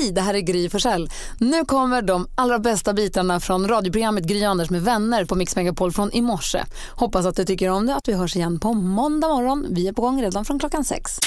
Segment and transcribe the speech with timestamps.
[0.00, 1.10] Hej, det här är Gry Forssell.
[1.38, 5.92] Nu kommer de allra bästa bitarna från radioprogrammet Gry Anders med vänner på Mix Megapol
[5.92, 6.64] från i morse.
[6.90, 9.66] Hoppas att du tycker om det att vi hörs igen på måndag morgon.
[9.70, 11.18] Vi är på gång redan från klockan sex.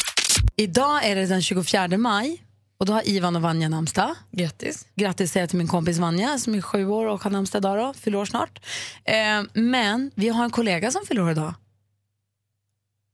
[0.55, 2.44] Idag är det den 24 maj
[2.79, 4.15] och då har Ivan och Vanja namnsdag.
[4.31, 4.87] Grattis.
[4.96, 7.78] Grattis säger jag till min kompis Vanja som är sju år och har namnsdag idag
[7.78, 8.65] då, fyller år snart.
[9.05, 11.53] Eh, men vi har en kollega som fyller år idag.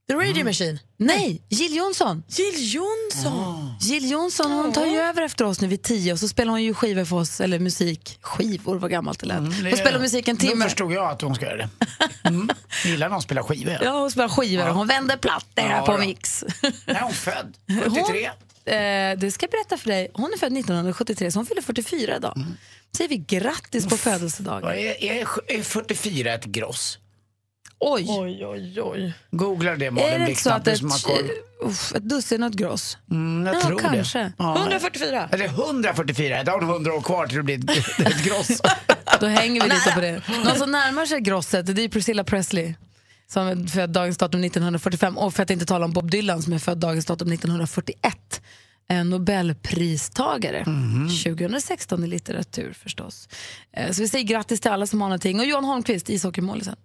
[0.09, 0.79] The Radio Machine.
[0.97, 2.23] Nej, Jill Johnson.
[2.27, 3.73] Jill Johnson.
[3.81, 6.63] Jill Johnson hon tar ju över efter oss nu vid tio och så spelar hon
[6.63, 9.37] ju skivor för oss, eller musik, skivor vad gammalt det lät.
[9.37, 10.63] Hon spelar musik en Nu timme.
[10.63, 11.69] förstod jag att hon ska göra det.
[12.23, 12.49] Mm.
[12.85, 13.77] Gillar när hon spelar skivor.
[13.81, 15.97] Ja, hon spelar skivor och hon vänder plattor Ja, på då.
[15.97, 16.43] mix.
[16.85, 17.53] När är hon född?
[17.83, 18.25] 73?
[18.25, 20.11] Eh, det ska jag berätta för dig.
[20.13, 22.33] Hon är född 1973 så hon fyller 44 idag.
[22.37, 22.53] Mm.
[22.97, 24.69] Säger vi grattis på födelsedagen.
[24.69, 26.99] Är, är, är 44 ett gross?
[27.81, 28.05] Oj!
[28.09, 29.13] Oj, oj, oj.
[29.31, 31.29] Googlar det Är Malin det inte så att ett, som har koll.
[31.63, 32.97] uff, ett dussin och ett gross?
[33.11, 34.19] Mm, jag Ja, tror kanske.
[34.19, 34.31] det.
[34.37, 34.57] Ja.
[34.61, 35.29] 144.
[35.31, 38.61] Eller 144, då har hon 100 år kvar till det blir ett, ett gross.
[39.19, 40.21] Då hänger vi lite på det.
[40.45, 42.73] Någon som närmar sig grosset det är Priscilla Presley
[43.27, 46.53] som är född dagens datum 1945 och för att inte tala om Bob Dylan som
[46.53, 48.41] är född dagens datum 1941.
[48.91, 50.63] En Nobelpristagare
[51.23, 53.29] 2016 i litteratur förstås.
[53.73, 55.39] Eh, Så vi säger grattis till alla som har någonting.
[55.39, 56.75] Och Johan Holmqvist, ishockeymålisen.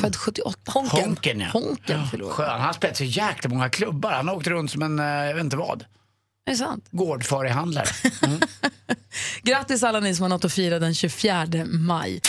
[0.00, 0.58] Född 78.
[0.66, 1.04] Honken.
[1.04, 1.46] Honken, ja.
[1.52, 2.30] Honken år.
[2.30, 2.60] Skön.
[2.60, 4.10] Han spelat så jäkla många klubbar.
[4.10, 5.84] Han har åkt runt som en, eh, jag vet inte vad,
[6.46, 6.84] Är det sant?
[6.90, 7.86] gårdfarihandlare.
[9.42, 12.20] Grattis alla ni som har något att fira den 24 maj.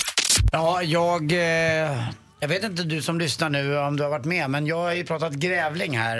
[0.52, 1.32] Ja, jag...
[1.32, 2.08] Eh,
[2.44, 4.94] jag vet inte du som lyssnar nu om du har varit med, men jag har
[4.94, 6.18] ju pratat grävling här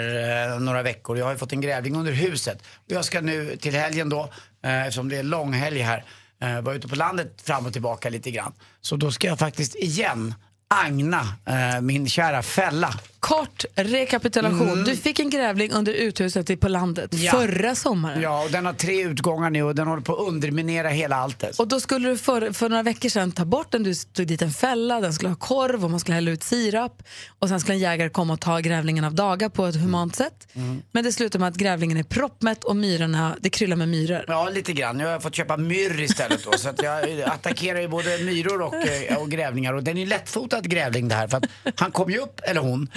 [0.52, 1.18] eh, några veckor.
[1.18, 2.62] Jag har ju fått en grävling under huset.
[2.62, 4.30] Och jag ska nu till helgen då,
[4.64, 6.04] eh, eftersom det är långhelg här,
[6.42, 8.52] eh, vara ute på landet fram och tillbaka lite grann.
[8.80, 10.34] Så då ska jag faktiskt igen
[10.72, 12.94] agna eh, min kära fälla.
[13.22, 14.84] Kort rekapitulation.
[14.84, 17.32] Du fick en grävling under uthuset på landet Ja.
[17.32, 18.20] förra sommaren.
[18.22, 21.58] Ja, och den har tre utgångar nu och den håller på att underminera hela alltet.
[21.58, 24.42] Och då skulle du för, för några veckor sedan ta bort den, du stod dit
[24.42, 27.02] en fälla, den skulle ha korv och man skulle hälla ut sirap
[27.38, 30.48] och sen skulle en jägare komma och ta grävlingen av daga på ett humant sätt.
[30.92, 34.24] Men det slutar med att grävlingen är proppmätt och myrorna, det kryllar med myror.
[34.28, 35.00] Ja, lite grann.
[35.00, 36.58] Jag har fått köpa myrr istället då.
[36.58, 39.72] Så att jag attackerar ju både myror och, eh, och grävlingar.
[39.74, 41.28] Och den är ju lättfotad grävling det här.
[41.28, 41.44] För att
[41.76, 42.88] han kommer ju upp, eller hon,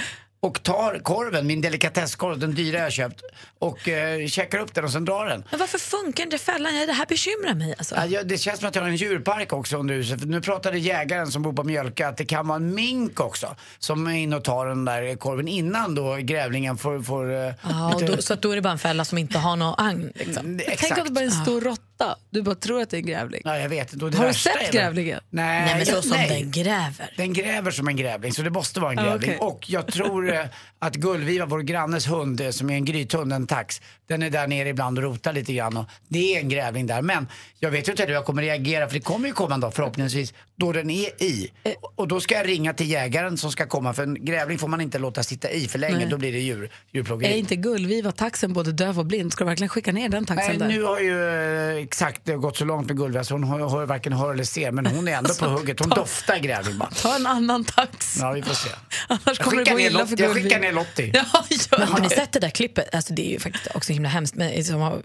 [0.45, 3.21] och tar korven, min delikatesskorv, den dyra jag köpt,
[3.59, 5.43] och eh, käkar upp den och sen drar den.
[5.51, 6.75] Men varför funkar inte fällan?
[6.79, 7.95] Ja, Det här bekymrar mig alltså.
[8.09, 10.25] Ja, det känns som att jag har en djurpark också under huset.
[10.25, 14.07] Nu pratade jägaren som bor på Mjölka att det kan vara en mink också som
[14.07, 17.01] är inne och tar den där korven innan då grävlingen får...
[17.01, 19.37] får eh, Ja, och lite- då, så då är det bara en fälla som inte
[19.39, 20.11] har någon agn.
[20.15, 20.45] Liksom.
[20.45, 20.97] Mm, Tänk Exakt.
[21.01, 21.81] om det bara är en stor råtta.
[22.29, 23.41] Du bara tror att det är en grävling.
[23.45, 24.05] Ja, jag vet inte.
[24.05, 25.19] Och det Har du värsta sett väl- grävlingen?
[25.29, 26.41] Nej, Nej, men så jag- som nej.
[26.41, 27.13] den gräver.
[27.17, 29.29] Den gräver som en grävling, så det måste vara en Ja, grävling.
[29.39, 29.47] okej.
[29.47, 30.45] Och jag tror eh,
[30.79, 34.47] att Gullviva, vår grannes hund, eh, som är en grythund, en tax, den är där
[34.47, 35.77] nere ibland och rotar lite grann.
[35.77, 37.01] Och det är en grävling där.
[37.01, 37.27] Men
[37.59, 39.73] jag vet ju inte hur jag kommer reagera, för det kommer ju komma en dag
[39.73, 41.51] förhoppningsvis, då den är i.
[41.63, 41.71] Eh.
[41.95, 44.81] Och då ska jag ringa till jägaren som ska komma, för en grävling får man
[44.81, 46.07] inte låta sitta i för länge, Nej.
[46.09, 47.37] då blir det djur, Är djurplågeri.
[47.39, 49.31] inte Gullviva taxen både döv och blind?
[49.33, 50.67] Ska du verkligen skicka ner den taxen Nej, där?
[50.67, 53.69] nu har ju eh, exakt det har gått så långt med Gullviva så hon hör,
[53.69, 55.79] hör, varken hör eller ser, men hon är ändå på hugget.
[55.79, 56.89] Hon doftar grävling bara.
[56.89, 58.17] Ta en annan tax.
[58.19, 58.69] Ja, vi får se.
[59.07, 61.11] Annars kommer det skickar gå ner, illa för jag skickar ner Lottie.
[61.13, 62.15] Ja, gör Men har ni det.
[62.15, 62.95] sett det där klippet?
[62.95, 64.35] Alltså, det är ju faktiskt också himla hemskt.
[64.35, 65.01] Men, som har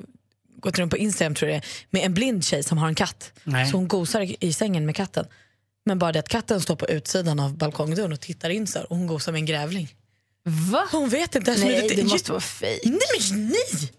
[0.60, 2.94] gått runt på Instagram tror jag det är, med en blind tjej som har en
[2.94, 3.32] katt.
[3.44, 3.70] Nej.
[3.70, 5.26] Så hon gosar i sängen med katten.
[5.84, 8.92] Men bara det att katten står på utsidan av balkongdörren och tittar in så här,
[8.92, 9.94] och hon gosar med en grävling.
[10.44, 10.88] Va?
[10.92, 12.80] Hon vet inte Nej, hur det måste vara fejk.
[12.84, 12.98] Nej
[13.30, 13.92] men nej!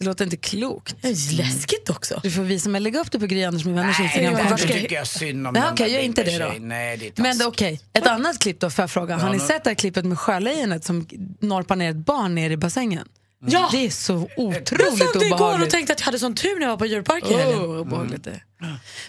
[0.00, 0.96] Det låter inte klokt.
[1.00, 2.20] Det är läskigt också.
[2.22, 4.50] Du får visa mig, lägga upp det på Gry Anders med vänners Nej, Instagram.
[4.50, 6.52] det ska jag- tycker jag synd om Nej, okej, gör inte det då.
[6.60, 9.16] Nej, det är Men det- okej, ett annat klipp då får jag fråga.
[9.16, 11.06] Har ni nu- sett det här klippet med sjölejonet som
[11.40, 13.08] norpar ner ett barn ner i bassängen?
[13.46, 13.68] Ja!
[13.72, 15.70] Det är så Jag otroligt såg det igår och obehagligt.
[15.70, 17.58] tänkte att jag hade sån tur när jag var på djurpark i helgen.
[17.58, 18.40] Oh, obehagligt det.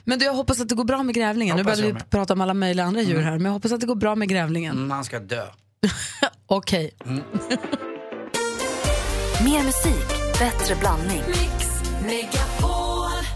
[0.03, 1.56] Men du, jag hoppas att det går bra med grävlingen.
[1.57, 2.09] Nu Hoppas började jag vi med.
[2.09, 4.29] prata om alla möjliga andra djur här, men jag hoppas att det går bra med
[4.29, 4.75] grävlingen.
[4.78, 5.45] Mm, han ska dö.
[6.47, 6.91] Okej.
[9.45, 10.04] Mer musik,
[10.40, 11.23] bättre blandning.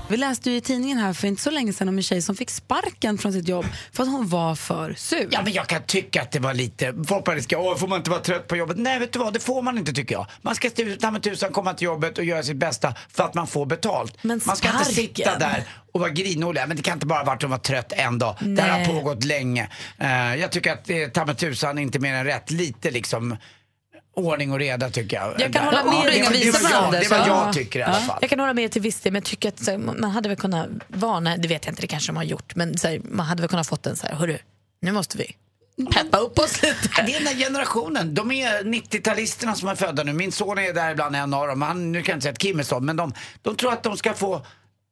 [0.10, 2.36] Vi läste ju i tidningen här för inte så länge sedan om en tjej som
[2.36, 5.28] fick sparken från sitt jobb för att hon var för sur.
[5.32, 6.94] Ja, men jag kan tycka att det var lite...
[7.08, 8.78] Folk bara ska, åh, får man inte vara trött på jobbet?
[8.78, 10.26] Nej, vet du vad, det får man inte tycker jag.
[10.42, 10.70] Man ska
[11.02, 14.18] ta med tusan komma till jobbet och göra sitt bästa för att man får betalt.
[14.22, 16.56] Men man ska inte sitta där och vara grinig.
[16.68, 18.36] Men det kan inte bara vara att de var trött en dag.
[18.40, 18.86] Det här Nej.
[18.86, 19.70] har pågått länge.
[19.98, 22.52] Eh, jag tycker att det är ta med tusan inte mer än rätt.
[22.52, 23.38] Lite liksom
[24.20, 25.28] ordning och reda tycker jag.
[25.32, 25.60] Jag kan Där.
[25.66, 27.84] hålla med Ja, dig, det, var- det, Lisa var jag, det var jag tycker i
[27.84, 28.18] alla fall.
[28.22, 30.30] Jag kan hålla med till viss del, men jag tycker att så, här, man hade
[30.30, 33.02] väl kunnat varna, det vet jag inte, det kanske de har gjort, men så här,
[33.04, 34.38] man hade väl kunnat fått en så här, hörru,
[34.82, 35.36] nu måste vi
[35.94, 36.76] peppa upp oss lite.
[36.98, 38.14] Ja, Det är den här generationen.
[38.16, 40.14] De är 90-talisterna som är födda nu.
[40.14, 41.62] Min son är där ibland en av dem.
[41.62, 43.84] Han, nu kan jag inte säga att Kim är sån, men de, de tror att
[43.84, 44.46] de ska få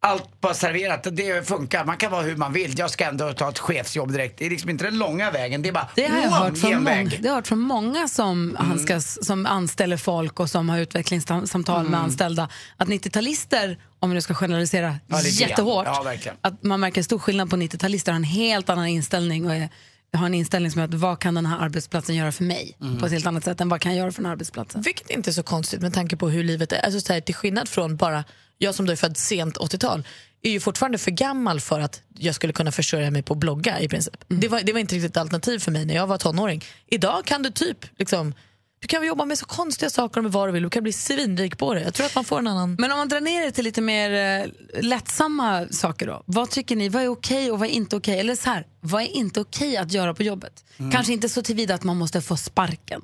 [0.08, 1.08] allt bara serverat.
[1.12, 1.86] Det funkar.
[1.86, 2.80] Man kan vara hur man vill.
[2.80, 4.40] Jag ska ändå ta ett chefsjobb direkt.
[4.40, 5.62] Det är liksom inte den långa vägen.
[5.62, 8.58] Det är bara Det har jag hört från, många, det har hört från många som,
[8.60, 9.02] Mm.
[9.02, 11.92] som anställer folk och som har utvecklingssamtal Mm.
[11.92, 12.50] med anställda.
[12.78, 17.50] Att 90-talister, om vi nu ska generalisera Ja, jättehårt, Ja, att man märker stor skillnad
[17.50, 19.70] på 90-talister har en helt annan inställning och är,
[20.14, 22.78] har en inställning som är att vad kan den här arbetsplatsen göra för mig?
[22.82, 22.98] Mm.
[23.00, 24.82] På ett helt annat sätt än vad kan jag göra för den här arbetsplatsen?
[24.82, 26.86] Vilket inte är så konstigt med tanke på hur livet är.
[26.86, 28.24] Alltså, så här, till skillnad från bara
[28.58, 30.04] jag som då är född sent 80-tal
[30.42, 33.80] är ju fortfarande för gammal för att jag skulle kunna försörja mig på att blogga
[33.80, 34.24] i princip.
[34.28, 36.64] Det, var, det var inte riktigt ett alternativ för mig när jag var tonåring.
[36.88, 38.34] Idag kan du typ liksom,
[38.80, 40.64] du kan jobba med så konstiga saker med vad du vill.
[40.64, 41.82] Du kan bli svinrik på det.
[41.82, 42.76] Jag tror att man får en annan...
[42.80, 46.24] Men om man drar ner det till lite mer eh, lättsamma saker då.
[46.26, 48.20] Vad tycker ni, vad är okej och vad är inte okej?
[48.20, 50.66] Eller så här, vad är inte okej att göra på jobbet?
[50.92, 53.02] Kanske inte så tillvida att man måste få sparken.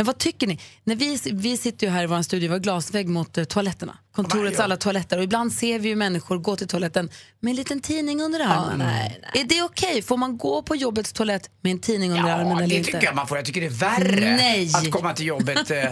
[0.00, 0.58] Men vad tycker ni?
[0.84, 3.98] När vi, vi sitter ju här i vår studio, vi har glasvägg mot eh, toaletterna.
[4.14, 5.18] Kontorets alla toaletter.
[5.18, 7.10] Och ibland ser vi ju människor gå till toaletten
[7.40, 8.80] med en liten tidning under armen.
[9.34, 10.02] Är det okej?
[10.02, 12.92] Får man gå på jobbets toalett med en tidning under armen Ja, eller det inte?
[12.92, 13.38] tycker jag man får.
[13.38, 14.70] Jag tycker det är värre Nej.
[14.74, 15.70] att komma till jobbet.
[15.70, 15.90] eh,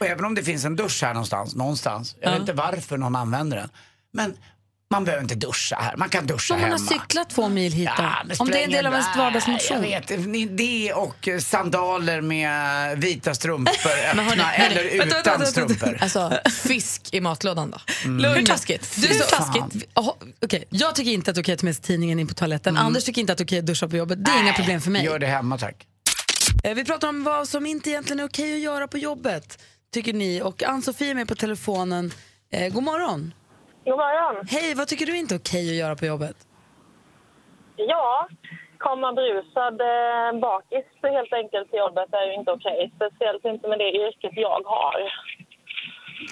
[0.00, 2.16] och även om det finns en dusch här någonstans, någonstans.
[2.20, 3.68] Jag vet inte varför någon använder den.
[4.12, 4.36] Men
[4.92, 5.96] man behöver inte duscha här.
[5.96, 6.90] Man kan duscha Om man har hemma.
[6.90, 8.02] cyklat två mil hit då?
[8.02, 9.80] Ja, Om det är en del av ens vardagsmotion?
[9.80, 13.72] Nej, Jag vet, ni- det och sandaler med vita strumpor
[14.10, 15.46] öppna hörni, eller vänta, utan vänta, vänta.
[15.74, 15.98] strumpor.
[16.00, 17.78] Alltså, fisk i matlådan då?
[18.04, 18.24] Lugn.
[18.36, 18.94] Hur taskigt?
[18.96, 19.84] Du så, taskigt?
[19.94, 20.64] Jaha, okej.
[20.70, 22.76] Jag tycker inte att det är okej att ta med sig tidningen in på toaletten.
[22.76, 24.24] Anders tycker inte att det är okej att duscha på jobbet.
[24.24, 25.04] Det är inga problem för mig.
[25.04, 25.86] Gör det hemma tack.
[26.64, 29.58] Eh, Vi pratar om vad som inte egentligen är okej att göra på jobbet,
[29.94, 30.42] tycker ni.
[30.42, 32.12] Och Ann-Sofie är med på telefonen.
[32.52, 33.32] Eh, god morgon.
[33.84, 34.46] God morgon.
[34.48, 36.36] Hej, vad tycker du inte är okej att göra på jobbet?
[37.76, 38.28] Ja,
[38.78, 42.92] komma brusad eh, bakis helt enkelt till jobbet är ju inte okej.
[42.96, 44.96] Speciellt inte med det yrket jag har.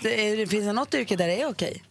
[0.02, 1.82] Det är, finns det något yrke där det är okej?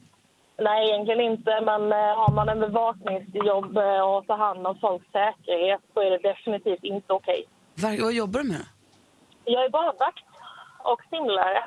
[0.59, 1.61] Nej, egentligen inte.
[1.61, 6.09] Men eh, har man en bevakningsjobb eh, och tar hand om folks säkerhet så är
[6.11, 7.45] det definitivt inte okej.
[7.75, 8.65] Var, vad jobbar du med?
[9.45, 10.25] Jag är badvakt
[10.79, 11.63] och simlare.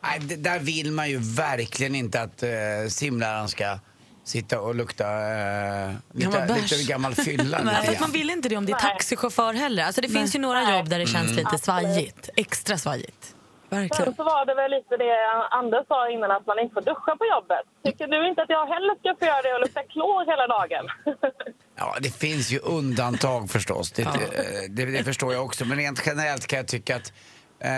[0.00, 2.50] Nej, det, där vill man ju verkligen inte att eh,
[2.88, 3.78] simläraren ska
[4.24, 6.70] sitta och lukta eh, lite, Gammal bärs.
[6.72, 7.58] lite gammal fylla.
[7.64, 8.12] Nej, lite fast man grann.
[8.12, 8.92] vill inte det om det är Nej.
[8.92, 9.84] taxichaufför heller.
[9.84, 10.78] Alltså det finns ju några Nej.
[10.78, 12.28] jobb där det känns lite svajigt.
[12.36, 13.34] Extra svajigt.
[13.70, 14.04] Verkligen.
[14.04, 15.12] Sen så var det väl lite det
[15.50, 17.64] Anders sa innan att man inte får duscha på jobbet.
[17.84, 20.84] Tycker du inte att jag heller ska få göra det och lukta klor hela dagen?
[21.80, 23.92] Ja, det finns ju undantag förstås.
[23.92, 25.64] Det, det, det, det förstår jag också.
[25.64, 27.12] Men rent generellt kan jag tycka att eh,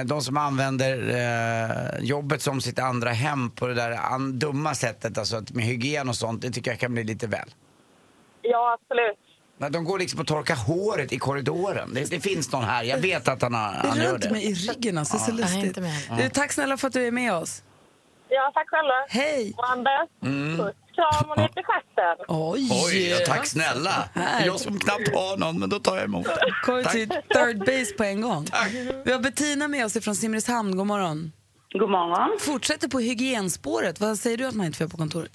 [0.07, 1.09] de som använder
[1.99, 6.09] eh, jobbet som sitt andra hem på det där dumma sättet, alltså att med hygien
[6.09, 7.49] och sånt, det tycker jag kan bli lite väl.
[8.43, 9.19] ja, absolut.
[9.73, 11.95] De går liksom och torkar håret i korridoren.
[11.95, 14.29] Det, det finns någon här, jag vet att han, har- han Det gör rör inte
[14.29, 14.33] det.
[14.35, 15.65] mig i ryggen alltså, det är så lustigt.
[15.65, 16.19] inte med.
[16.19, 17.63] Du, tack snälla för att du är med oss.
[18.29, 18.93] Ja, tack själva.
[19.09, 19.55] Hej!
[19.57, 20.09] Och Anders,
[20.57, 22.25] puss, kram och i stjärten.
[22.29, 22.69] Oj!
[22.87, 24.09] Oj, ja, tack snälla.
[24.15, 26.55] Det är jag som knappt har någon, men då tar jag emot det.
[26.65, 26.93] Kom Tack.
[26.93, 28.47] till third base på en gång.
[29.05, 30.77] Vi har Bettina med oss från Simrishamn.
[30.77, 31.33] God morgon.
[31.73, 32.39] God morgon.
[32.41, 34.01] Fortsätter på hygienspåret.
[34.01, 35.33] Vad säger du att man inte får på kontoret?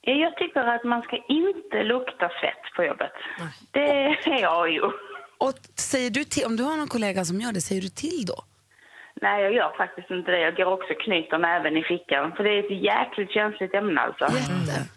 [0.00, 3.12] Jag tycker att man ska inte lukta svett på jobbet.
[3.70, 3.90] Det
[4.26, 4.82] är jag ju.
[5.38, 8.24] Och säger du till, om du har någon kollega som gör det, säger du till
[8.26, 8.44] då?
[9.22, 10.40] Nej, jag gör faktiskt inte det.
[10.40, 12.32] Jag går också och knyter näven i fickan.
[12.36, 14.26] För det är ett jäkligt känsligt ämne alltså.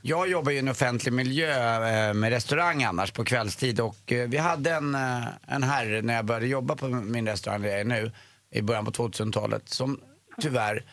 [0.02, 4.30] Jag jobbar ju i en offentlig miljö eh, med restaurang annars på kvällstid och eh,
[4.30, 7.80] vi hade en, eh, en herre när jag började jobba på min restaurang där jag
[7.80, 8.12] är nu
[8.52, 10.00] i början på 2000-talet som
[10.42, 10.84] tyvärr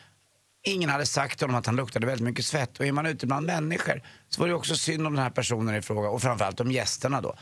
[0.63, 3.27] Ingen hade sagt till honom att han luktade väldigt mycket svett och är man ute
[3.27, 6.59] bland människor så var det också synd om den här personen i fråga och framförallt
[6.59, 7.35] om gästerna då.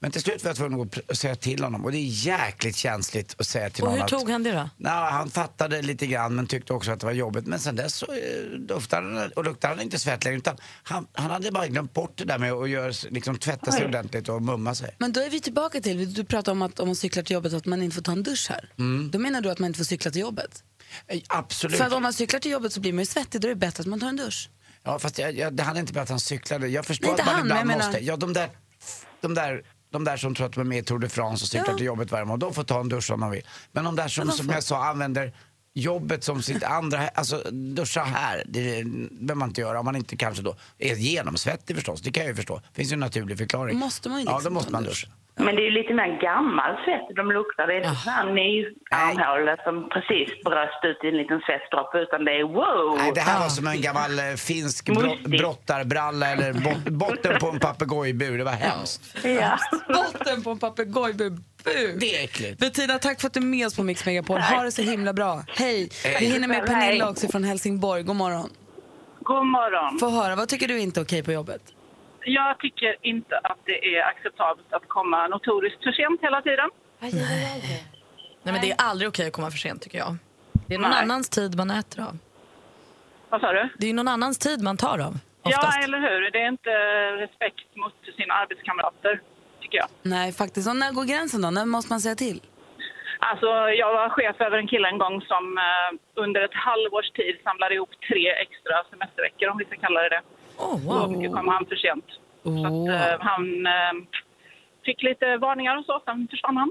[0.00, 2.76] Men till slut var jag tvungen att och säga till honom och det är jäkligt
[2.76, 4.70] känsligt att säga till Och någon hur att tog han det då?
[4.76, 7.46] Nej, han fattade lite grann men tyckte också att det var jobbigt.
[7.46, 10.38] Men sen dess så eh, doftade han och luktade han inte svett längre.
[10.38, 13.84] Utan han, han hade bara glömt bort det där med att göra, liksom, tvätta sig
[13.86, 14.94] ordentligt och mumma sig.
[14.98, 17.52] Men då är vi tillbaka till, du pratar om att om man cyklar till jobbet
[17.52, 18.72] att man inte får ta en dusch här.
[19.10, 20.62] Då menar du att man inte får cykla till jobbet?
[21.06, 21.76] Eh, Absolut.
[21.78, 23.54] För att om man cyklar till jobbet så blir man ju svettig, då är det
[23.56, 24.50] bättre att man tar en dusch.
[24.84, 26.68] Ja, fast jag, jag, det hade inte blivit att han cyklade.
[26.68, 28.04] Jag förstår Nej, inte att man han, ibland men jag menar- måste.
[28.04, 28.48] Ja, de där,
[29.20, 31.48] de där de där som tror att de är med i Tour de France och
[31.48, 31.76] cyklar Ja.
[31.76, 33.42] till jobbet varje morgon, de får ta en dusch om de vill.
[33.72, 35.32] Men de där som, som jag sa använder
[35.80, 38.60] jobbet som sitt andra, alltså duscha här, det
[39.10, 42.30] behöver man inte göra om man inte kanske då är genomsvettig förstås, det kan jag
[42.30, 42.56] ju förstå.
[42.56, 43.76] Det finns ju en naturlig förklaring.
[43.78, 45.04] Måste man ju Ja, liksom då måste ta en man dusch.
[45.06, 45.14] duscha.
[45.40, 47.66] Men det är ju lite mer gammal svett de luktar.
[47.66, 51.98] Det är inte sån här ny armhåla som precis bröst ut i en liten svettdroppe
[51.98, 52.96] utan det är wow!
[52.98, 57.48] Nej, det här var som en gammal eh, finsk bro- brottarbralla eller bot- botten på
[57.50, 58.38] en papegojbur.
[58.38, 59.02] Det var hemskt.
[59.24, 59.58] Ja.
[59.88, 61.32] Botten på en papegojbur.
[61.74, 61.98] Bu!
[61.98, 62.58] Det är äckligt.
[62.60, 64.40] Bettina, tack för att du är med oss på Mix Megapol.
[64.40, 65.44] Ha det så himla bra.
[65.48, 65.88] Hej!
[66.20, 66.66] Vi hinner med.
[66.66, 68.02] Pernilla också från Helsingborg.
[68.02, 68.50] God morgon.
[69.20, 69.98] God morgon.
[69.98, 71.62] Få höra, vad tycker du inte är okej på jobbet?
[72.24, 76.70] Jag tycker inte att det är acceptabelt att komma notoriskt för sent hela tiden.
[78.42, 80.16] Nej, men det är aldrig okej att komma för sent tycker jag.
[80.66, 81.02] Det är någon Nej.
[81.02, 82.18] annans tid man äter av.
[83.28, 83.68] Vad sa du?
[83.78, 85.18] Det är någon annans tid man tar av.
[85.42, 85.76] Oftast.
[85.78, 86.30] Ja, eller hur?
[86.30, 86.70] Det är inte
[87.24, 89.20] respekt mot sina arbetskamrater,
[89.68, 89.88] tycker jag.
[90.02, 90.68] Nej, faktiskt.
[90.68, 91.50] Och när går gränsen då?
[91.50, 92.40] När måste man säga till?
[93.18, 93.46] Alltså,
[93.82, 95.90] jag var chef över en kille en gång som eh,
[96.24, 100.22] under ett halvårs tid samlade ihop tre extra semesterveckor, om vi ska kalla det det.
[100.56, 102.04] Oh, Då kom han för sent.
[102.42, 102.66] Så Åh.
[102.66, 103.94] att, eh, han eh,
[104.86, 106.70] fick lite varningar och så, sen försvann han.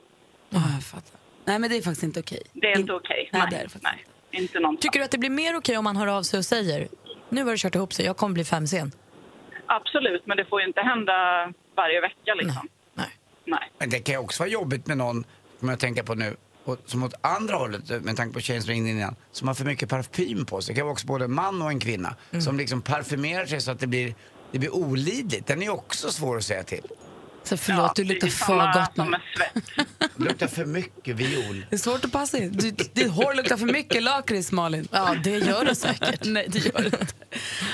[0.49, 1.19] Ja, jag fattar.
[1.45, 2.43] Nej, men det är faktiskt inte okej.
[2.53, 3.29] Det är In- inte okej.
[3.33, 3.93] Nej, Nej, det är det faktiskt
[4.31, 4.81] nej, inte någonstans.
[4.83, 6.87] Tycker du att det blir mer okej om man hör av sig och säger
[7.29, 8.91] nu har det kört ihop sig, jag kommer bli fem sen?
[9.65, 11.13] Absolut, men det får ju inte hända
[11.75, 12.61] varje vecka liksom.
[12.63, 12.71] Nej.
[13.47, 13.71] Nej.
[13.79, 15.23] Men det kan ju också vara jobbigt med någon,
[15.59, 18.69] som jag tänker på nu, och som åt andra hållet, med tanke på tjejen som
[18.69, 20.73] ringde innan, som har för mycket parfym på sig.
[20.73, 22.15] Det kan vara också både en man och en kvinna.
[22.39, 24.15] Som liksom parfymerar sig så att det blir,
[24.51, 25.47] det blir olidligt.
[25.47, 26.83] Den är också svår att säga till.
[27.43, 29.17] Så förlåt, du det är luktar för gott nu.
[30.17, 31.65] Det luktar för mycket viol.
[31.69, 32.51] Det är svårt att passa in.
[32.51, 34.87] Du, ditt hår luktar för mycket lakrits, Malin.
[34.91, 36.19] Ja, det gör det säkert.
[36.25, 37.13] Nej, det gör det inte.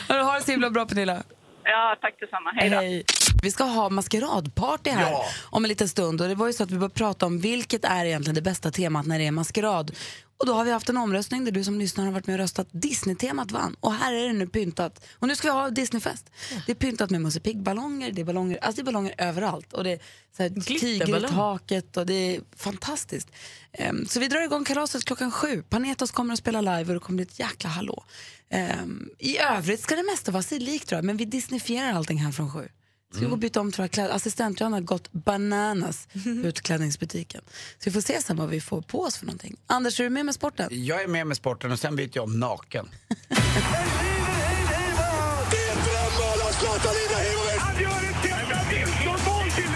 [0.08, 1.24] Ha det så himla bra, Pernilla.
[1.64, 2.52] Ja, tack detsamma.
[2.56, 2.76] Hej då.
[2.76, 3.04] Hej.
[3.44, 5.26] Vi ska ha maskeradparty här Ja.
[5.42, 6.22] om en liten stund.
[6.22, 8.72] Och det var ju så att vi började prata om vilket är egentligen det bästa
[8.72, 9.92] temat när det är maskerad.
[10.38, 12.40] Och då har vi haft en omröstning där du som lyssnar har varit med och
[12.40, 12.68] röstat.
[12.72, 13.76] Disney-temat vann.
[13.80, 15.06] Och här är det nu pyntat.
[15.20, 16.30] Och nu ska vi ha Disneyfest.
[16.66, 19.74] Det är pyntat med Musse Pigg-ballonger, det är ballonger, alltså det är ballonger överallt.
[19.74, 20.00] Och det är
[20.38, 23.28] så här tiger i taket och det är fantastiskt.
[23.74, 25.64] Ehm, så vi drar igång kalaset klockan sju.
[25.70, 28.04] Panetos kommer att spela live och det kommer bli ett jäkla hallå.
[28.50, 32.18] Ehm, I övrigt ska det mesta vara sig likt tror jag, men vi disneyfierar allting
[32.18, 32.68] här från sju.
[33.14, 33.92] Ska vi gå och byta om tror jag.
[33.92, 37.42] Kläd- Assistent Johanna har gått bananas på utklädningsbutiken.
[37.80, 39.56] Så vi får se sen vad vi får på oss för någonting.
[39.68, 40.68] Anders, är du med med sporten?
[40.72, 42.90] Jag är med med sporten och sen byter jag om naken.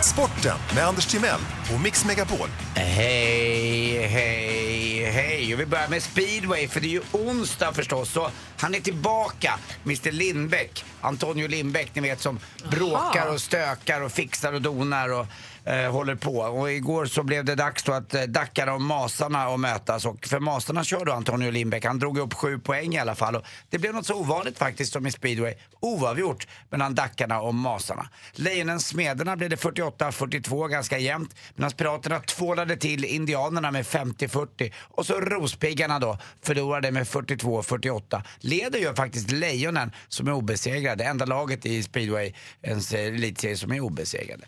[0.04, 1.40] Sporten med Anders Timell
[1.76, 2.50] och Mix Megapol.
[2.76, 4.67] Hej, hej,
[5.12, 5.54] hej.
[5.54, 8.12] Och vi börjar med speedway för det är ju onsdag förstås.
[8.12, 10.86] Så han är tillbaka, Mr Lindbäck.
[11.02, 12.40] Antonio Lindbäck, ni vet som
[12.72, 15.26] bråkar och stökar och fixar och donar och
[15.68, 16.38] eh, håller på.
[16.38, 20.06] Och igår så blev det dags då att eh, Dackarna och Masarna att mötas.
[20.06, 21.86] Och för Masarna kör då Antonio Lindbäck.
[21.86, 23.36] Han drog upp sju poäng i alla fall.
[23.36, 25.54] Och det blev något så ovanligt faktiskt som i speedway.
[25.80, 28.10] Oavgjort mellan Dackarna och Masarna.
[28.32, 31.36] Lejonens Smederna blev det 48-42, ganska jämnt.
[31.56, 34.74] Medan Piraterna tvålade till Indianerna med 50-40.
[34.82, 38.22] Och så Rospiggarna då förlorade med 42-48.
[38.40, 41.04] Leder ju faktiskt Lejonen som är obesegrade.
[41.04, 44.46] Enda laget i speedway, en elitserie som är obesegrade.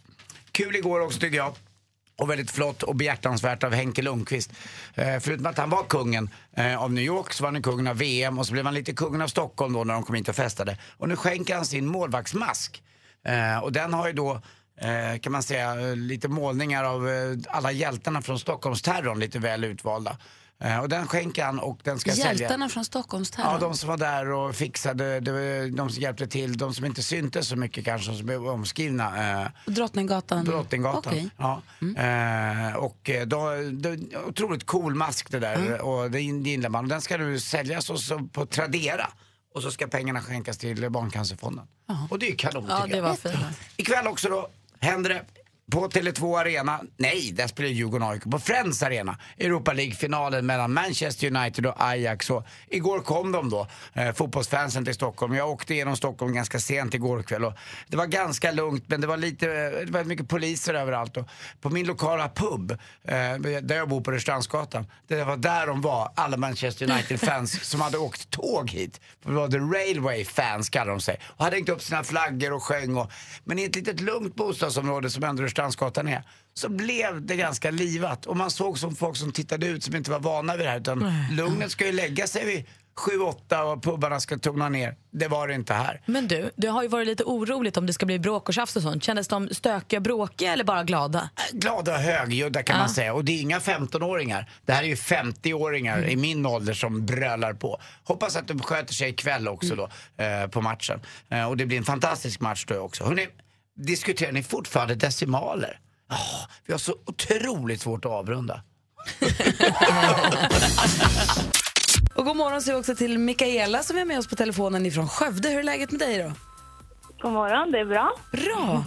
[0.51, 1.53] Kul igår också tycker jag.
[2.18, 4.51] Och väldigt flott och behjärtansvärt av Henke Lundqvist.
[4.96, 7.98] Eh, förutom att han var kungen eh, av New York så var han kungen av
[7.98, 10.36] VM och så blev han lite kungen av Stockholm då när de kom hit och
[10.36, 10.77] festade.
[10.98, 12.84] Och nu skänker han sin målvaktsmask.
[13.25, 14.41] Eh, och den har ju då
[14.82, 20.18] eh, kan man säga lite målningar av eh, alla hjältarna från Stockholmsterrorn, lite väl utvalda.
[20.63, 22.34] Eh, och den skänker han och den ska sälja.
[22.34, 23.54] Hjältarna från Stockholmsterrorn.
[23.54, 27.04] Ja, de som var där och fixade, det de som hjälpte till, de som inte
[27.04, 29.42] syntes så mycket kanske, som blev omskrivna.
[29.42, 30.46] Eh, Drottninggatan.
[30.46, 31.13] Drottninggatan.
[31.13, 31.30] Okej.
[31.38, 31.62] Ja.
[32.04, 33.96] Eh, och då, då,
[34.28, 36.88] otroligt cool mask det där och det gillar man.
[36.88, 39.10] Den ska nu säljas och så på Tradera.
[39.56, 41.68] Och så ska pengarna skänkas till Barncancerfonden.
[42.10, 43.04] Och det är ju kanon Ja, det jag.
[43.04, 43.36] var fint.
[43.78, 44.48] Ikväll också då
[44.80, 45.22] händer det
[45.71, 48.23] på Tele2 Arena, nej, där spelar Djurgården AIK.
[48.23, 52.29] På Friends Arena, Europa League-finalen mellan Manchester United och Ajax.
[52.29, 55.35] Och igår kom de då, eh, fotbollsfansen till Stockholm.
[55.35, 57.53] Jag åkte igenom Stockholm ganska sent igår kväll och
[57.88, 59.45] det var ganska lugnt men det var lite,
[59.85, 61.17] det var mycket poliser överallt.
[61.17, 61.27] Och
[61.61, 62.77] på min lokala pub, eh,
[63.61, 67.97] där jag bor på Rörstrandsgatan, det var där de var, alla Manchester United-fans som hade
[67.97, 69.01] åkt tåg hit.
[69.23, 71.19] Det var The Railway Fans kallar de sig.
[71.23, 72.97] Och hade hängt upp sina flaggor och sjöng.
[72.97, 73.11] Och,
[73.43, 76.24] men i ett litet lugnt bostadsområde som ändå Rörstrandsgatan är
[76.54, 78.25] så blev det ganska livat.
[78.25, 80.80] Och man såg som folk som tittade ut som inte var vana vid det här.
[80.80, 82.66] Utan lugnet ska ju lägga sig vid
[83.00, 84.96] 7-8 och pubarna ska tona ner.
[85.12, 86.01] Det var det inte här.
[86.06, 88.75] Men du, det har ju varit lite oroligt om det ska bli bråk och tjafs
[88.75, 89.04] och sånt.
[89.04, 91.30] Kändes de stökiga, bråkiga eller bara glada?
[91.51, 93.13] glada och högljudda kan man säga.
[93.13, 94.50] Och det är inga 15-åringar.
[94.66, 97.82] Det här är ju 50-åringar i min ålder som brölar på.
[98.04, 99.89] Hoppas att de sköter sig ikväll också då
[100.24, 101.00] eh, på matchen.
[101.30, 103.04] Eh, och det blir en fantastisk match då också.
[103.04, 103.28] Hörrni,
[103.86, 105.79] diskuterar ni fortfarande decimaler?
[106.09, 106.17] Ja,
[106.65, 108.62] vi har så otroligt svårt att avrunda.
[112.15, 115.09] Och god morgon säger vi också till Mikaela som är med oss på telefonen ifrån
[115.09, 115.50] Skövde.
[115.50, 116.31] Hur är läget med dig då?
[117.21, 118.12] God morgon, det är bra.
[118.31, 118.83] Bra!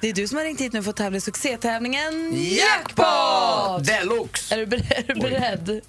[0.00, 3.84] Det är du som har ringt hit nu för att tävla i succétävlingen Jackpot!
[3.86, 4.54] Deluxe!
[4.54, 5.80] Är du, ber- är du beredd?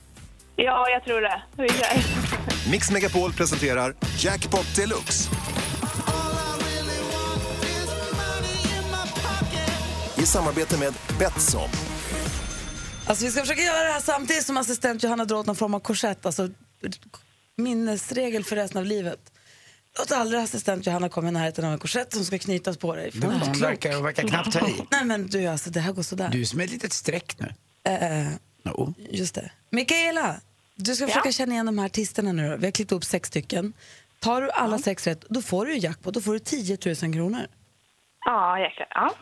[0.55, 1.41] Ja, jag tror det.
[1.57, 1.87] Vi kör.
[2.71, 5.29] Mix Megapol presenterar Jackpot Deluxe.
[10.21, 11.69] I samarbete med Betsson.
[13.05, 15.73] Alltså, vi ska försöka göra det här samtidigt som assistent Johanna drar åt någon form
[15.73, 16.25] av korsett.
[16.25, 16.49] Alltså,
[17.57, 19.19] minnesregel för resten av livet.
[19.97, 23.11] Låt aldrig assistent Johanna komma i närheten av en korsett som ska knytas på dig.
[23.11, 24.83] Fan, Hon verkar, hon verkar knappt ta i.
[24.91, 26.29] Nej men du, alltså, det här går sådär.
[26.31, 27.53] Du är som ett litet streck nu.
[27.91, 28.27] Eh,
[28.63, 28.93] Jo.
[29.09, 29.51] just det.
[29.69, 30.35] Mikaela,
[30.75, 32.55] du ska försöka känna igen de här artisterna nu då.
[32.57, 33.73] Vi har klippt upp sex stycken.
[34.19, 36.13] Tar du alla sex rätt, då får du jackpot.
[36.13, 37.47] Då får du 10 000 kronor.
[38.25, 38.87] Ja, jäklar.
[38.89, 39.15] Ja.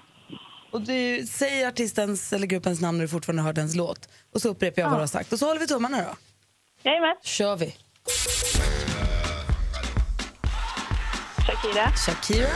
[0.72, 4.10] Och du säger artistens eller gruppens namn när du fortfarande hört ens låt.
[4.34, 5.34] Och så upprepar jag vad du har sagt.
[5.34, 6.16] Och så håller vi tummarna då.
[6.84, 7.16] Jajamän.
[7.24, 7.76] kör vi.
[11.48, 11.92] Shakira.
[11.92, 12.50] Shakira,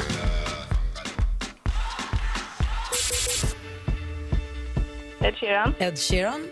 [5.21, 5.73] Ed Sheeran.
[5.79, 6.47] Ed Sheeran,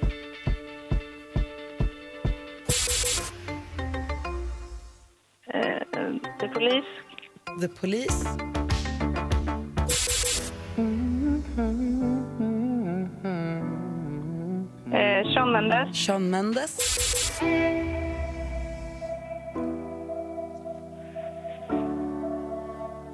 [5.53, 5.79] Eh,
[6.39, 6.87] The Police.
[7.59, 8.25] The Police,
[15.21, 15.97] Eh, Shawn Mendes.
[15.97, 16.77] Shawn Mendes,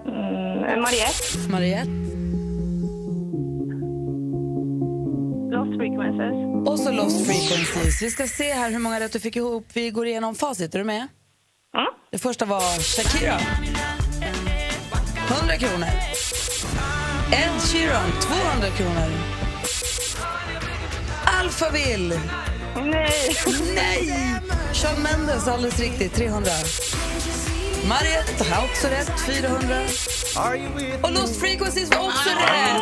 [0.05, 1.49] Mm, Mariette.
[1.49, 1.89] Mariette
[5.51, 6.67] Lost Frequencies.
[6.67, 8.01] och så Lost Frequencies.
[8.01, 9.65] Vi ska se här hur många rätt du fick ihop.
[9.73, 10.75] Vi går igenom facit.
[10.75, 10.95] Är du med?
[10.97, 11.07] Mm.
[12.11, 13.37] Det första var Shakira.
[15.29, 15.87] 100 kronor.
[17.31, 19.36] Ed Sheeran, 200 kronor.
[21.39, 22.19] Alphaville.
[22.75, 23.35] Nej.
[23.75, 24.41] Nej!
[24.73, 26.51] Shawn Mendes, alldeles riktigt, 300.
[27.89, 29.81] Mariette har också rätt, 400.
[31.03, 32.81] Och Lost Frequencies var också rätt!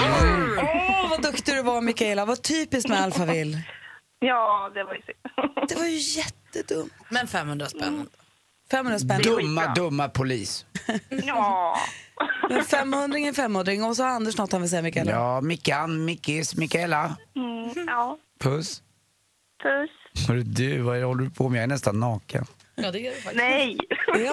[0.00, 2.24] Åh, vad duktig du var, Mikaela.
[2.24, 3.58] Vad typiskt med Alphaville.
[4.18, 5.68] Ja, det var ju synd.
[5.68, 6.92] Det var ju jättedumt.
[7.08, 8.06] Men 500 spänn.
[8.70, 9.22] 500 spänn.
[9.22, 10.66] Dumma, dumma polis.
[11.08, 11.76] Ja.
[12.50, 15.10] Men 500 är 500 och så har Anders något han vill säga, Mikaela.
[15.10, 17.16] Ja, Mickan, Mickis, Mikaela.
[17.36, 18.18] Mm, ja.
[18.40, 18.82] Puss.
[19.62, 20.28] Puss.
[20.28, 21.58] Hörru du, vad håller du på med?
[21.58, 22.44] Jag är nästan naken.
[22.74, 23.36] Ja, det gör du faktiskt.
[23.36, 23.78] Nej.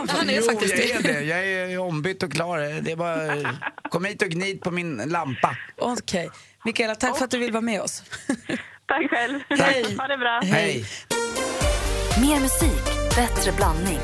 [0.10, 1.10] Han är faktiskt jag det.
[1.10, 1.24] är det.
[1.24, 2.82] Jag är ombytt och klar.
[2.82, 3.54] Det är bara...
[3.90, 5.58] Kom hit och gnid på min lampa.
[5.78, 6.30] Okej.
[6.66, 8.04] Mikaela, tack för att du vill vara med oss.
[8.86, 9.40] Tack själv.
[9.50, 9.96] Hej.
[9.98, 10.42] Ha det bra.
[10.44, 10.86] Hej.
[12.22, 12.84] Mer musik,
[13.16, 14.00] bättre blandning.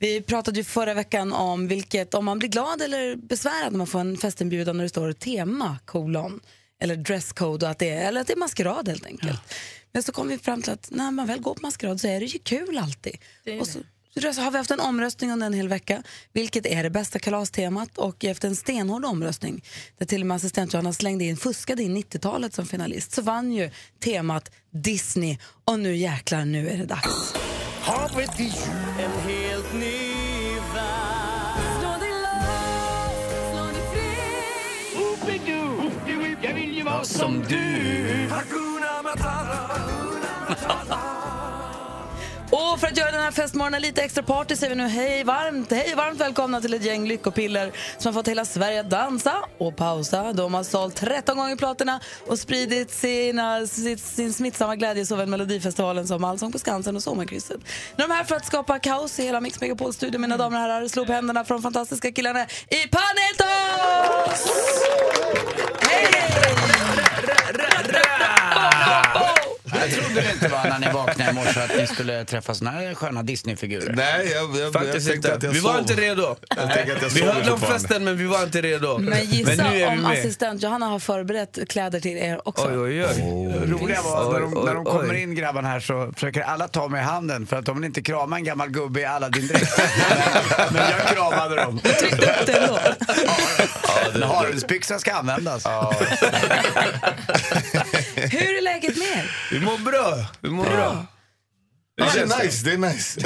[0.00, 3.86] Vi pratade ju förra veckan om vilket, om man blir glad eller besvärad när man
[3.86, 6.40] får en festinbjudan när det står tema, kolon,
[6.82, 9.40] eller dresscode och att det är, eller att det är maskerad helt enkelt.
[9.92, 12.20] Men så kom vi fram till att när man väl går på maskerad så är
[12.20, 13.16] det ju kul alltid.
[13.60, 13.78] och så, så
[14.24, 16.02] har vi haft en omröstning under en hel vecka.
[16.32, 17.98] Vilket är det bästa kalastemat?
[17.98, 19.64] Och efter en stenhård omröstning
[19.98, 23.52] där till och med assistent Johanna slängde in, fuskade in 90-talet som finalist så vann
[23.52, 23.70] ju
[24.04, 25.38] temat Disney.
[25.64, 27.34] Och nu jäklar, nu är det dags.
[37.04, 38.28] Som du.
[42.50, 45.70] Och för att göra den här festmorgonen lite extra party säger vi nu hej varmt,
[45.70, 49.76] hej varmt välkomna till ett gäng lyckopiller som har fått hela Sverige att dansa och
[49.76, 50.32] pausa.
[50.32, 56.06] De har sålt 13 gånger platina och spridit sina, sin, sin smittsamma glädje såväl Melodifestivalen
[56.06, 57.60] som Allsång på Skansen och Sommarkrysset.
[57.96, 60.62] Nu är de här för att skapa kaos i hela Mix Megapol-studion, mina damer och
[60.62, 60.88] herrar.
[60.88, 64.48] Slå upp händerna från fantastiska killarna i Panetos!
[65.80, 66.18] Hej!
[70.22, 73.22] Det inte var när ni vaknade i morse att ni skulle träffa såna här sköna
[73.22, 73.92] Disneyfigurer.
[73.96, 75.34] Nej, jag, jag, Faktiskt jag tänkte inte.
[75.34, 75.80] att jag Vi var sov.
[75.80, 76.36] inte redo.
[76.56, 77.66] Jag tänkte att jag Vi höll om fortfarande.
[77.78, 78.98] festen men vi var inte redo.
[78.98, 80.18] Men gissa nu är vi om med.
[80.18, 82.66] assistent Johanna har förberett kläder till er också.
[82.68, 83.22] Oj, oj, oj.
[83.66, 87.00] Roliga var när de, när de kommer in grabbarna här så försöker alla ta mig
[87.00, 89.78] i handen för att de vill inte krama en gammal gubbe i Aladdin-dräkt.
[90.72, 91.78] Men jag kramade dem.
[91.78, 92.78] Tryckte upp det ändå.
[94.14, 95.64] En harulsbyxa ska användas.
[98.14, 99.30] Hur är läget med er?
[99.52, 100.07] Vi mår bra.
[100.40, 101.06] Vi mår bra.
[102.00, 103.20] Ja, det är nice, det är nice.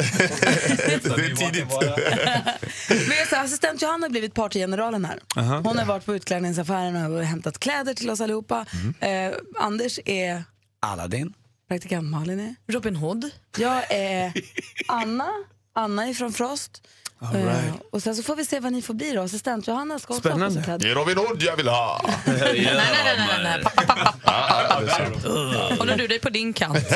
[0.85, 1.67] det är tidigt.
[3.09, 5.21] Men jag säger, assistent Johanna har blivit partygeneralen här.
[5.65, 8.67] Hon har varit på utklädningsaffären och hämtat kläder till oss allihopa.
[9.01, 10.45] Eh, Anders är
[10.81, 11.35] Aladdin.
[11.69, 12.73] praktikant Malin är.
[12.73, 13.31] Robin Hood.
[13.59, 14.33] Jag är
[14.89, 15.29] Anna.
[15.75, 16.89] Anna är från Frost.
[17.23, 19.23] Eh, och sen så får vi se vad ni får bli då.
[19.23, 20.63] Assistent Johanna ska också ha på sig Spännande.
[20.65, 20.79] kläder.
[20.87, 22.01] Det är Robin Hood jag vill ha.
[22.27, 23.63] Nej, nej, nej, nej, nej, nej.
[23.63, 24.33] Pa, pa, pa, pa.
[25.79, 26.79] Håller du dig på din kant?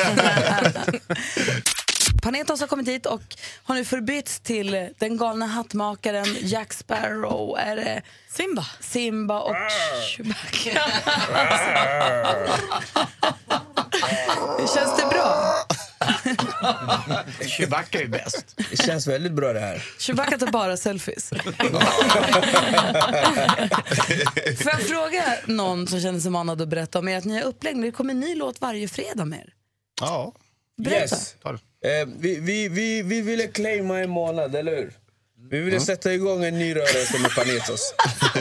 [2.23, 3.21] Panetos har kommit hit och
[3.63, 7.57] har nu förbytts till den galna hattmakaren Jack Sparrow.
[7.59, 8.65] Är det Simba.
[8.79, 9.55] Simba och
[10.17, 10.69] Chewbacca?
[14.75, 15.53] Känns det bra?
[17.41, 18.55] Chewbacca är bäst.
[18.69, 19.83] Det känns väldigt bra det här.
[19.99, 21.29] Chewbacca tar bara selfies.
[24.59, 27.81] Får jag fråga någon som känner sig manad att berätta om ert nya upplägg?
[27.81, 29.53] Det kommer ny låt varje fredag med er.
[30.01, 30.33] Ja.
[30.77, 31.15] Berätta.
[31.15, 31.35] Yes.
[31.43, 34.93] Eh, vi, vi, vi, vi ville claima en månad, eller hur?
[35.49, 37.93] Vi ville sätta igång en ny rörelse med Panetos.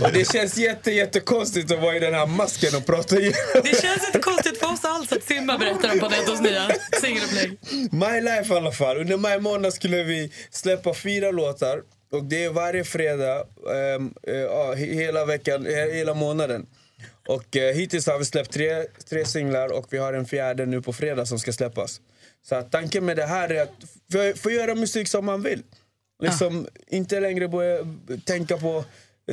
[0.02, 3.34] Och det känns jätte, jättekonstigt att vara i den här masken och prata igenom.
[3.54, 6.68] Det känns inte konstigt för oss alls att Simba berättar om Panetos nya
[7.02, 7.58] singelupplägg.
[7.92, 8.96] My Life i alla fall.
[9.00, 11.80] Under maj månad skulle vi släppa fyra låtar.
[12.12, 13.44] Och det är varje fredag,
[14.26, 16.66] ja, he- hela veckan, he- hela månaden.
[17.28, 20.82] Och eh, hittills har vi släppt tre, tre singlar och vi har en fjärde nu
[20.82, 22.00] på fredag som ska släppas.
[22.48, 25.62] Så tanken med det här är att få göra musik som man vill.
[26.22, 27.78] Liksom inte längre börja
[28.24, 28.84] tänka på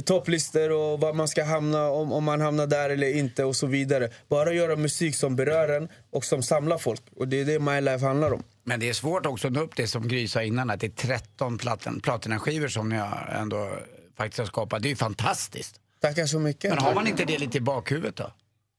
[0.02, 3.67] topplistor och var man ska hamna, om, om man hamnar där eller inte och så
[3.67, 4.10] vidare.
[4.28, 7.02] Bara göra musik som berör en och som samlar folk.
[7.15, 8.43] Och det är det My Life handlar om.
[8.63, 10.88] Men det är svårt också att nå upp det som Gry sa innan, att det
[10.88, 13.69] är 13 platin, platinaskivor som ni har ändå
[14.17, 14.82] faktiskt har skapat.
[14.82, 15.80] Det är ju fantastiskt.
[16.02, 16.69] Tackar så mycket.
[16.69, 18.32] Men har man inte det lite i bakhuvudet då?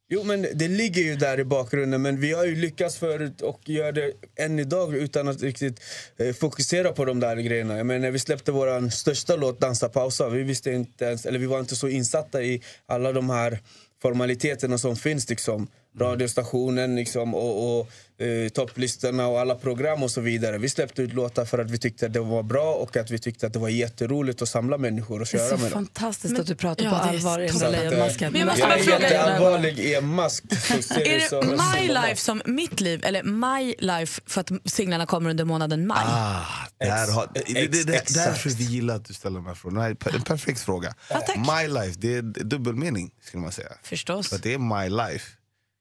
[0.08, 3.68] Jo men det ligger ju där i bakgrunden men vi har ju lyckats förut och
[3.68, 5.80] gör det än idag utan att riktigt
[6.16, 7.76] eh, fokusera på de där grejerna.
[7.76, 11.38] Jag menar, när vi släppte vår största låt Dansa pausa, vi visste inte ens, eller
[11.38, 13.58] vi var inte så insatta i alla de här
[14.02, 15.68] formaliteterna som finns liksom.
[16.00, 17.90] Radiostationen liksom, och, och
[18.26, 20.58] eh, topplistorna och alla program och så vidare.
[20.58, 23.18] Vi släppte ut låtar för att vi tyckte att det var bra och att vi
[23.18, 25.86] tyckte att det var jätteroligt att samla människor och Det är köra så med dem.
[25.86, 28.32] fantastiskt att du pratar Ja, på det är allvar i den där eh, lejonmasken.
[28.32, 30.44] Men jag måste jag bara är jätteallvarlig i en mask.
[30.52, 35.44] Är det My Life som mitt liv eller My Life för att singlarna kommer under
[35.44, 36.04] månaden maj?
[36.06, 36.42] Ah,
[36.78, 39.86] där har, det, det, det, därför vi gillar att du ställer de här frågorna.
[39.86, 40.94] En perfekt fråga.
[41.36, 43.68] My life, det är dubbelmening skulle man säga.
[43.82, 44.28] Förstås.
[44.28, 45.26] För det är my life,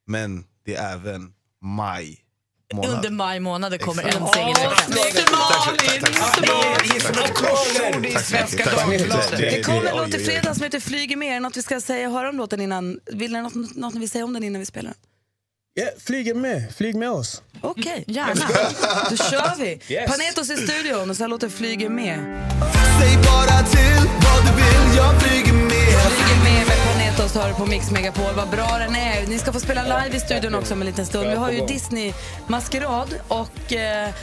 [0.08, 2.20] men det är även maj
[2.74, 2.96] månad.
[2.96, 4.92] Under maj månad det kommer en singel i veckan.
[9.38, 11.30] Det kommer en låt i fredag som heter Flyger med.
[11.30, 13.00] Är det något vi ska säga, höra om låten innan?
[13.06, 14.98] Vill ni något, något ni vill säga om den innan vi spelar den?
[15.76, 17.42] Ja, flyg med, flyg med oss.
[17.62, 18.48] Okej, Gärna.
[19.10, 19.80] då kör vi.
[19.88, 20.12] Yes.
[20.12, 22.20] Panetos i studion och så här låter Flyger med.
[23.00, 26.73] Säg bara till vad du vill, jag flyger med Flyger med
[27.18, 28.34] Panetos hör på Mix Megapol.
[28.36, 29.28] Vad bra den är.
[29.28, 31.30] Ni ska få spela live i studion också om en liten stund.
[31.30, 34.14] Vi har ju Disney-maskerad och eh,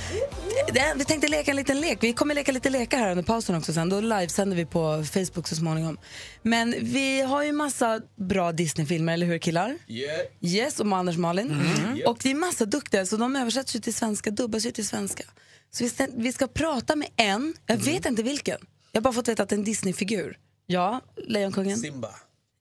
[0.96, 1.98] vi tänkte leka en liten lek.
[2.00, 3.88] Vi kommer leka lite lekar här under pausen också sen.
[3.88, 5.98] Då livesänder vi på Facebook så småningom.
[6.42, 9.79] Men vi har ju massa bra Disney-filmer, eller hur killar?
[9.88, 10.20] Yeah.
[10.40, 11.62] Yes, och Anders Malin.
[12.07, 15.24] Och det är massa duktiga, så de översätts ju till svenska, dubbas ju till svenska.
[15.70, 18.59] Så vi ska, vi ska prata med en, jag vet inte vilken.
[18.92, 20.38] Jag har bara fått veta att det är en Disney-figur.
[20.66, 21.79] Ja, Lejonkungen.
[21.79, 22.14] Simba.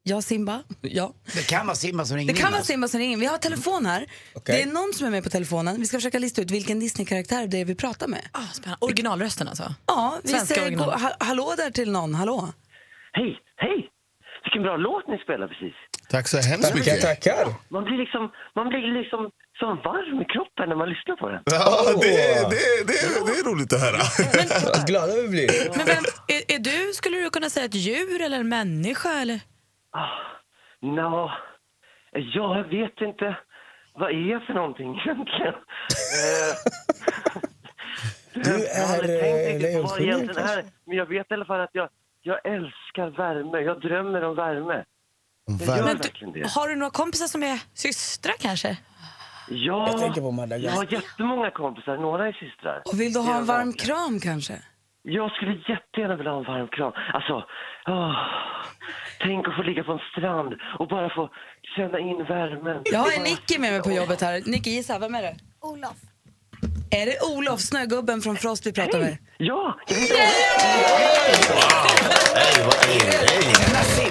[0.04, 0.64] Ja, Simba.
[0.82, 1.14] Ja.
[1.36, 2.64] Det kan vara Simba som ringer Det kan vara.
[2.64, 3.18] Simba som ringer.
[3.18, 4.06] Vi har telefon här.
[4.36, 4.56] Okej.
[4.56, 5.76] Det är någon som är med på telefonen.
[5.80, 8.22] Vi ska försöka lista ut vilken Disney-karaktär det är vi pratar med.
[8.32, 8.86] Ah, spännande.
[8.86, 9.64] Originalrösten alltså?
[9.86, 12.16] Ja, vi Svenska säger ha, hallå där till någon.
[12.16, 12.48] Hallå.
[13.12, 13.90] Hej, hej!
[14.44, 15.74] Vilken bra låt ni spelar precis.
[16.10, 17.02] Tack så hemskt mycket.
[17.02, 17.48] tackar.
[17.70, 19.20] Man blir liksom, man blir liksom
[19.60, 21.42] som varm i kroppen när man lyssnar på den.
[21.46, 22.08] Ja, det,
[22.54, 24.02] det, det, det är roligt att höra.
[24.78, 25.50] Vad glada vi blir.
[25.78, 29.10] Men vem, är, är du, skulle du kunna säga ett djur eller en människa?
[29.22, 29.40] Eller?
[30.82, 31.32] Ja,
[32.14, 33.38] jag vet inte.
[33.94, 35.54] Vad är jag för någonting egentligen?
[38.36, 40.64] Eh, Du jag har aldrig är, tänkt eh, riktigt på vad det lejonkungen, egentligen är.
[40.86, 41.90] Men jag vet i alla fall att jag,
[42.22, 43.60] jag älskar värme.
[43.60, 44.84] Jag drömmer om värme.
[45.46, 46.48] Jag gör Men verkligen det.
[46.56, 48.78] har du några kompisar som är systrar kanske?
[49.50, 50.78] Ja, Jag tänker på jag Madagaskar.
[50.78, 51.98] har jättemånga kompisar.
[51.98, 52.82] Några är systrar.
[52.86, 54.54] Och vill du ha en varm kram kanske?
[55.02, 56.94] Jag skulle jättegärna vilja ha en varm kram.
[57.14, 57.46] Alltså,
[57.88, 58.16] åh,
[59.20, 61.30] tänk att få ligga på en strand och bara få
[61.76, 62.82] känna in värmen.
[62.86, 64.42] Jag har en Nicky med mig på jobbet här.
[64.52, 65.36] Nicky, gissa, vem är det?
[65.62, 66.09] Olof.
[66.92, 69.18] Är det Olof, snögubben från Frost vi pratar med?
[69.38, 69.80] Ja!
[69.88, 70.10] jag vet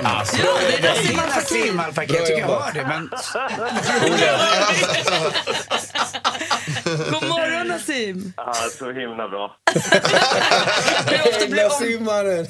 [0.04, 1.28] Alltså, Ja, det är det Nassim är Al.
[1.28, 2.14] Nassim Al Fakir.
[2.16, 3.10] Jag tycker jag hör det, men...
[7.10, 8.32] God morgon Nassim!
[8.36, 9.56] Ja, så himla bra.
[11.06, 12.46] Hur ofta blir du om,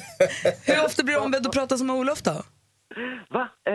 [0.65, 2.43] hur ofta blir du ombedd att prata som Olof då?
[3.29, 3.47] Va?
[3.69, 3.73] Eh,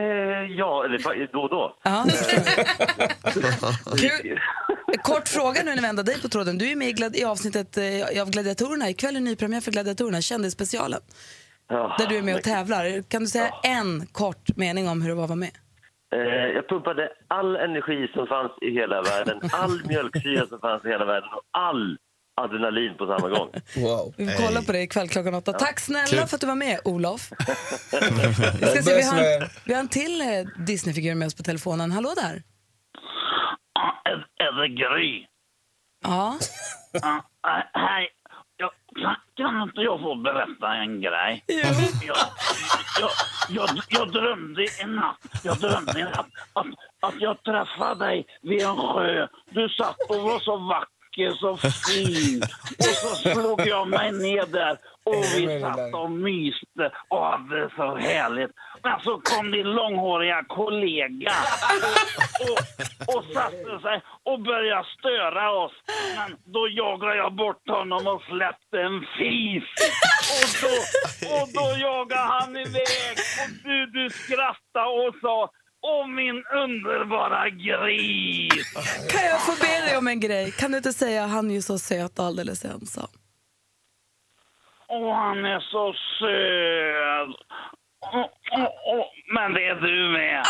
[0.58, 1.76] ja, eller då och då.
[1.82, 2.04] Ja.
[3.98, 4.40] Kul.
[5.02, 6.58] Kort fråga nu när vi ändå dig på tråden.
[6.58, 8.90] Du är med i, glad- i avsnittet eh, av Gladiatorerna.
[8.90, 11.00] Ikväll är nypremiär för Gladiatorerna, Kändisspecialen.
[11.68, 13.02] Ja, Där du är med och tävlar.
[13.10, 15.50] Kan du säga en kort mening om hur det var att vara med?
[16.14, 16.20] Eh,
[16.56, 21.04] jag pumpade all energi som fanns i hela världen, all mjölksyra som fanns i hela
[21.04, 21.96] världen och all
[22.34, 23.50] adrenalin på samma gång.
[23.76, 24.14] Wow.
[24.16, 25.52] Vi får kolla på det ikväll klockan åtta.
[25.52, 26.26] Tack snälla Kul.
[26.26, 27.30] för att du var med, Olof.
[28.60, 30.26] Vi, ska se, vi, har en, vi har en till eh,
[30.66, 31.92] Disneyfigur med oss på telefonen.
[31.92, 32.42] Hallå där!
[34.04, 35.26] En, heter Gry.
[36.02, 36.38] Ja.
[36.92, 37.16] Ja,
[37.46, 38.08] äh, hej.
[38.56, 38.70] Jag,
[39.36, 41.44] kan, inte jag få berätta en grej?
[41.46, 42.18] Jag,
[43.00, 43.10] jag,
[43.48, 46.66] jag, jag drömde en natt, jag drömde en natt att,
[47.00, 49.26] att jag träffade dig vid en sjö.
[49.50, 50.93] Du satt och var så vacker,
[51.40, 52.42] så fin.
[52.78, 57.96] Och så slog jag mig ner där och vi satt och myste och hade så
[57.96, 58.50] härligt.
[58.82, 61.32] Men så kom din långhåriga kollega
[62.40, 65.72] och, och, och satte sig och började störa oss.
[66.16, 69.64] Men då jagade jag bort honom och släppte en fis.
[70.40, 70.74] Och då,
[71.36, 75.50] och då jagade han iväg och du, du skrattade och sa
[75.86, 78.74] Åh min underbara gris!
[79.12, 80.52] Kan jag få be dig om en grej?
[80.52, 83.08] Kan du inte säga han är ju så söt och alldeles ensam?
[84.88, 87.36] Åh, han är så söt.
[89.34, 90.44] Men det är du med.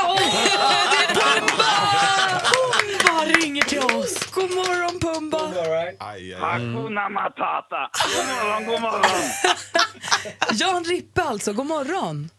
[2.45, 4.31] Pumba ringer till oss.
[4.35, 5.39] God morgon Pumba.
[6.41, 7.91] Hakuna Matata.
[8.17, 9.11] God morgon, god morgon.
[10.53, 12.31] Jan Rippe alltså, god morgon.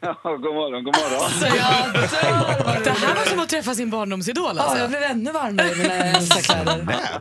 [0.00, 1.30] Ja, god morgon, god morgon.
[2.84, 4.52] Det här var som att träffa sin barndomsidol.
[4.56, 4.78] Ja, Alltså.
[4.78, 6.74] jag blev ännu varmare i mina äldsta kläder.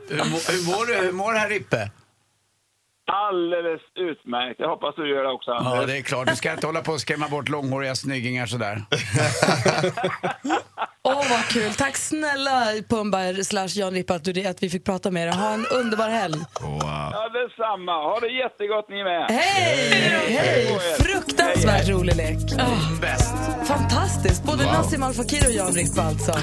[0.10, 0.94] Hur, mår- hur, mår du?
[0.96, 1.90] Hur mår herr Rippe?
[3.12, 4.60] Alldeles utmärkt.
[4.60, 5.52] Jag hoppas du gör det också.
[5.52, 6.28] Ja, det är klart.
[6.28, 8.82] Du ska inte hålla på och skrämma bort långhåriga snyggingar sådär.
[11.04, 11.74] Åh, vad kul.
[11.74, 15.36] Tack snälla Pumba slash Jan Rippe att, du, att vi fick prata med dig.
[15.36, 16.38] Ha en underbar helg.
[16.62, 17.92] Ja, detsamma.
[17.92, 19.26] Ha det jättegott ni med.
[19.30, 19.90] Hej!
[20.28, 20.80] Hej!
[21.00, 22.38] Fruktansvärt rolig lek.
[23.02, 23.36] Bäst.
[23.68, 24.44] Fantastiskt.
[24.44, 26.34] Både Nassim Al Fakir och Jan Rippe alltså.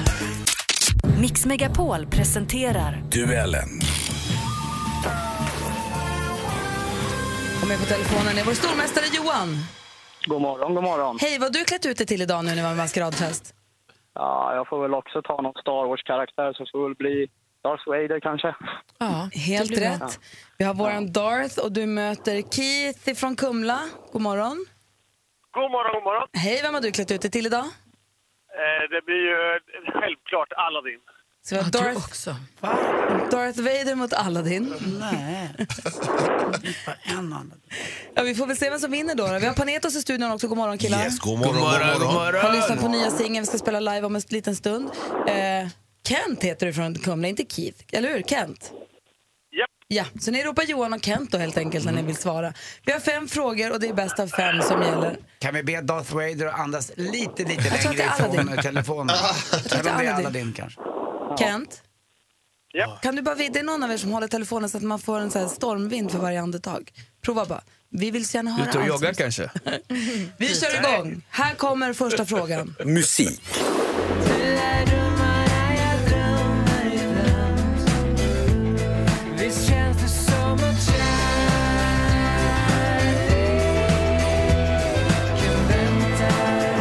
[1.21, 3.69] Mix Megapol presenterar Duellen.
[7.65, 9.49] Och med på telefonen är vår stormästare Johan.
[10.31, 11.17] God morgon, god morgon.
[11.21, 13.43] Hej, vad har du klätt ut dig till idag nu när vi har maskeradfest?
[14.13, 17.27] Ja, jag får väl också ta någon Star Wars-karaktär så får väl bli
[17.63, 18.55] Darth Vader kanske.
[18.97, 20.19] Ja, helt rätt.
[20.57, 23.79] Vi har våran Darth och du möter Keith från Kumla.
[24.11, 24.57] God morgon.
[25.51, 26.27] God morgon, god morgon.
[26.33, 27.65] Hej, vem har du klätt ut dig till idag?
[28.61, 29.59] Eh, det blir ju
[29.99, 31.01] självklart Aladdin.
[31.49, 32.35] Så vi har Darth, också.
[33.31, 34.73] Darth Vader mot Aladdin.
[34.99, 35.49] Nej.
[38.15, 39.39] Ja, vi får väl se vem som vinner då.
[39.39, 40.47] Vi har Panetos i studion också.
[40.47, 41.03] God morgon killar.
[41.03, 42.07] Yes, god morgon, God morgon, god morgon.
[42.07, 42.41] god morgon.
[42.45, 43.43] Har lyssnat på nya singeln.
[43.43, 44.89] Vi ska spela live om en liten stund.
[45.27, 45.67] Eh,
[46.07, 47.83] Kent heter du från Kumla, inte Keith.
[47.91, 48.21] Eller hur?
[48.23, 48.71] Kent?
[49.59, 49.69] Japp.
[49.87, 52.53] Ja, så ni ropar Johan och Kent då helt enkelt när ni vill svara.
[52.85, 55.17] Vi har fem frågor och det är bäst av fem som gäller.
[55.39, 58.61] Kan vi be Darth Vader att andas lite, lite Jag längre ifrån Aladdin.
[58.63, 59.15] telefonen?
[59.15, 60.25] tror att Eller om det är är Aladdin.
[60.25, 60.81] Aladdin kanske.
[61.39, 61.81] Kent?
[63.01, 65.19] Kan du bara, det är någon av er som håller telefonen så att man får
[65.19, 66.91] en så här stormvind för varje andetag.
[67.21, 67.61] Prova bara.
[67.89, 69.49] Vi vill så gärna höra Ute och som- kanske?
[70.37, 71.21] Vi kör igång.
[71.29, 72.75] Här kommer första frågan.
[72.85, 73.41] Musik.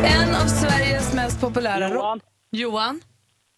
[0.05, 1.89] En av Sveriges mest populära...
[1.89, 2.21] Johan.
[2.51, 3.01] Johan?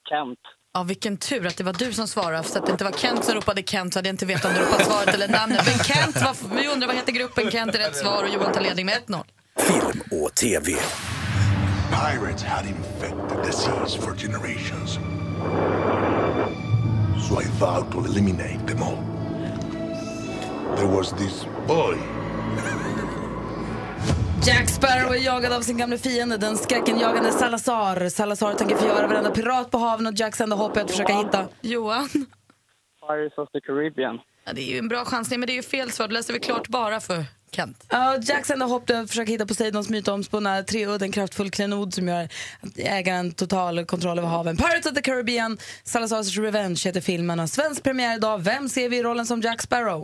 [0.08, 0.38] Kent.
[0.76, 2.42] Ja, vilken tur att det var du som svarade.
[2.42, 4.54] För att det inte var Kent som ropade Kent så hade jag inte vetat om
[4.54, 5.60] du ropade svaret eller namnet.
[5.66, 7.50] Men Kent, var, vi undrar vad heter gruppen?
[7.50, 9.24] Kent är rätt svar och Johan tar ledning med 1-0.
[9.58, 10.72] Film och TV.
[11.90, 14.98] Pirates had infected the seas for generations.
[17.28, 18.98] So I vowed to eliminate them all.
[20.76, 21.96] There was this boy.
[24.44, 28.08] Jack Sparrow är jagad av sin gamla fiende, den skräckenjagande Salazar.
[28.08, 31.48] Salazar tänker förgöra varenda pirat på haven och Jacks enda hopp är att försöka hitta...
[31.60, 32.08] Johan?
[33.08, 34.18] Pirates of the Caribbean.
[34.44, 36.08] Ja, det är ju en bra chansning, men det är ju fel svar.
[36.08, 37.86] Det läser vi klart bara för Kent.
[37.90, 42.08] Ja, Jacks enda hopp är att försöka hitta Poseidons mytomspunna treudden en kraftfull klenod som
[42.08, 42.24] gör
[42.60, 44.56] att ägaren total kontroll över haven.
[44.56, 48.38] Pirates of the Caribbean, Salazars Revenge heter filmen och svensk premiär idag.
[48.38, 50.02] Vem ser vi i rollen som Jack Sparrow?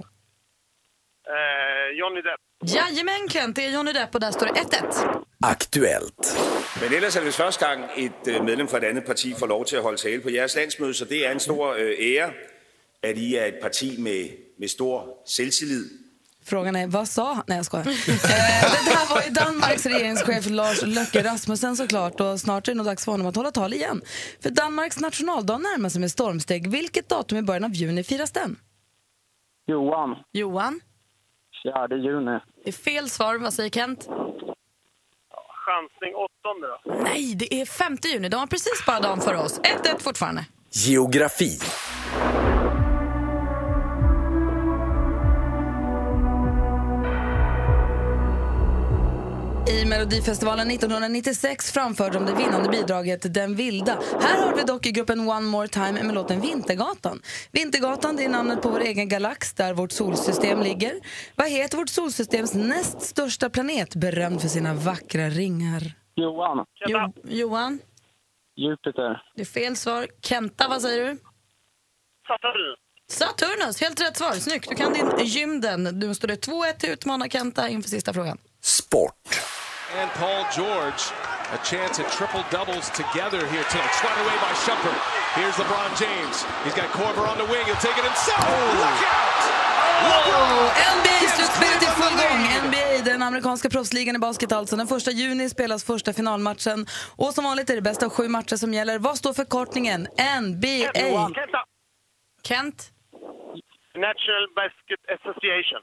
[1.26, 2.40] Eh, Johnny Depp.
[2.64, 5.24] Jajamän Kent, det är Johnny Depp och där står det 1-1.
[5.40, 6.36] Aktuellt.
[6.80, 9.64] Men ellers er det første gang, et øh, medlem fra et andet parti får lov
[9.64, 12.30] til at holde tale på jeres landsmøde, så det er en stor øh, ære,
[13.02, 15.84] at I er et parti med, med stor selvtillid.
[16.44, 17.44] Frågan är, vad sa han?
[17.46, 17.86] Nej, jag skojar.
[17.86, 17.92] eh,
[18.86, 22.86] det här var ju Danmarks regeringschef Lars Løkke Rasmussen såklart och snart är det nog
[22.86, 24.00] dags för honom att hålla tal igen.
[24.42, 26.70] För Danmarks nationaldag närmar sig med stormsteg.
[26.70, 28.56] Vilket datum i början av juni firas den?
[29.66, 30.16] Johan.
[30.32, 30.80] Johan?
[31.62, 32.40] 4 juni.
[32.64, 33.38] Det är fel svar.
[33.38, 34.08] Vad säger Kent?
[35.66, 37.04] Chansning åttonde då.
[37.04, 38.28] Nej, det är 5 juni.
[38.28, 39.60] De har precis bara dagen före oss.
[39.60, 40.46] 1-1 fortfarande.
[40.70, 41.58] Geografi.
[49.68, 53.98] I Melodifestivalen 1996 framförde de det vinnande bidraget Den vilda.
[54.20, 57.22] Här har vi dock i gruppen One More Time med låten Vintergatan.
[57.52, 60.94] Vintergatan det är namnet på vår egen galax där vårt solsystem ligger.
[61.36, 65.82] Vad heter vårt solsystems näst största planet berömd för sina vackra ringar?
[66.14, 66.66] Johan.
[66.88, 67.78] Jo, Johan?
[68.56, 69.22] Jupiter.
[69.34, 70.06] Det är fel svar.
[70.22, 71.18] Kenta, vad säger du?
[72.28, 72.78] Saturnus.
[73.08, 74.32] Saturnus, helt rätt svar.
[74.32, 74.68] Snyggt.
[74.68, 75.82] Du kan din gymden.
[75.82, 78.38] Nu står det 2-1 till utmanar Kenta inför sista frågan.
[78.60, 79.51] Sport.
[79.94, 81.02] And Paul George,
[81.52, 83.92] a chance at triple doubles together here tonight.
[84.00, 84.98] Swung away by Shumpert.
[85.36, 86.36] Here's LeBron James.
[86.64, 87.64] He's got Korver on the wing.
[87.66, 88.40] He'll take it himself.
[88.80, 89.62] Look out!
[90.96, 92.68] NBA-slutspelet är full gång.
[92.68, 94.76] NBA, den amerikanska proffsligan i basket alltså.
[94.76, 96.86] Den första juni spelas första finalmatchen.
[97.16, 98.98] Och som vanligt är det bästa av sju matcher som gäller.
[98.98, 100.00] Vad står förkortningen?
[100.42, 100.90] NBA?
[102.42, 102.90] Kent?
[103.94, 105.82] National Basket Association.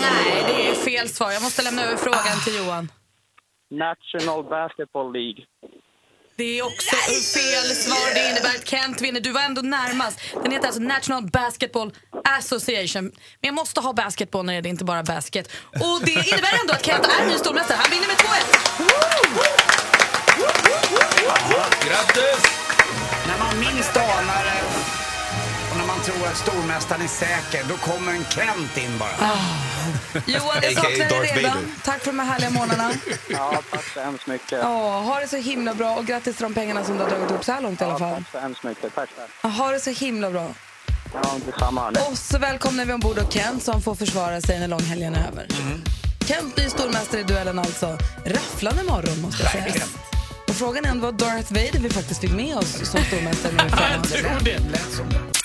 [0.00, 1.32] Nej, det är fel svar.
[1.32, 2.92] Jag måste lämna över frågan till Johan.
[3.70, 5.44] National Basketball League.
[6.36, 6.96] Det är också
[7.36, 8.14] fel svar.
[8.14, 9.20] Det innebär att Kent vinner.
[9.20, 10.20] Du var ändå närmast.
[10.42, 11.92] Den heter alltså National Basketball
[12.24, 13.04] Association.
[13.04, 15.52] Men jag måste ha basketboll när det är inte bara basket.
[15.72, 17.78] Och det innebär ändå att Kent är ny stormästare.
[17.80, 18.26] Han vinner med 2-1.
[21.86, 22.42] Grattis!
[23.26, 24.44] När man minst anar
[25.96, 29.32] man tror att stormästaren är säker, då kommer en Kent in bara.
[30.26, 31.52] Johan, jag saknar dig redan.
[31.52, 31.66] Vader.
[31.84, 32.92] Tack för de här härliga månaderna.
[33.30, 34.60] Ja, tack så hemskt mycket.
[34.64, 37.30] Åh, ha det så himla bra och grattis till de pengarna som du har dragit
[37.30, 38.14] upp så här långt i alla fall.
[38.14, 38.94] Tack så hemskt mycket.
[38.94, 40.48] Tack så Ja, Ha det så himla bra.
[41.14, 41.88] Ja, detsamma.
[42.10, 45.46] Och så välkomnar vi ombord och Kent som får försvara sig när långhelgen är över.
[46.26, 47.98] Kent blir stormästare i duellen alltså.
[48.24, 49.84] Rafflande morgon måste jag säga.
[50.48, 53.52] Och frågan är om det var Darth Vader vi faktiskt fick med oss som stormästare
[53.52, 54.56] nu i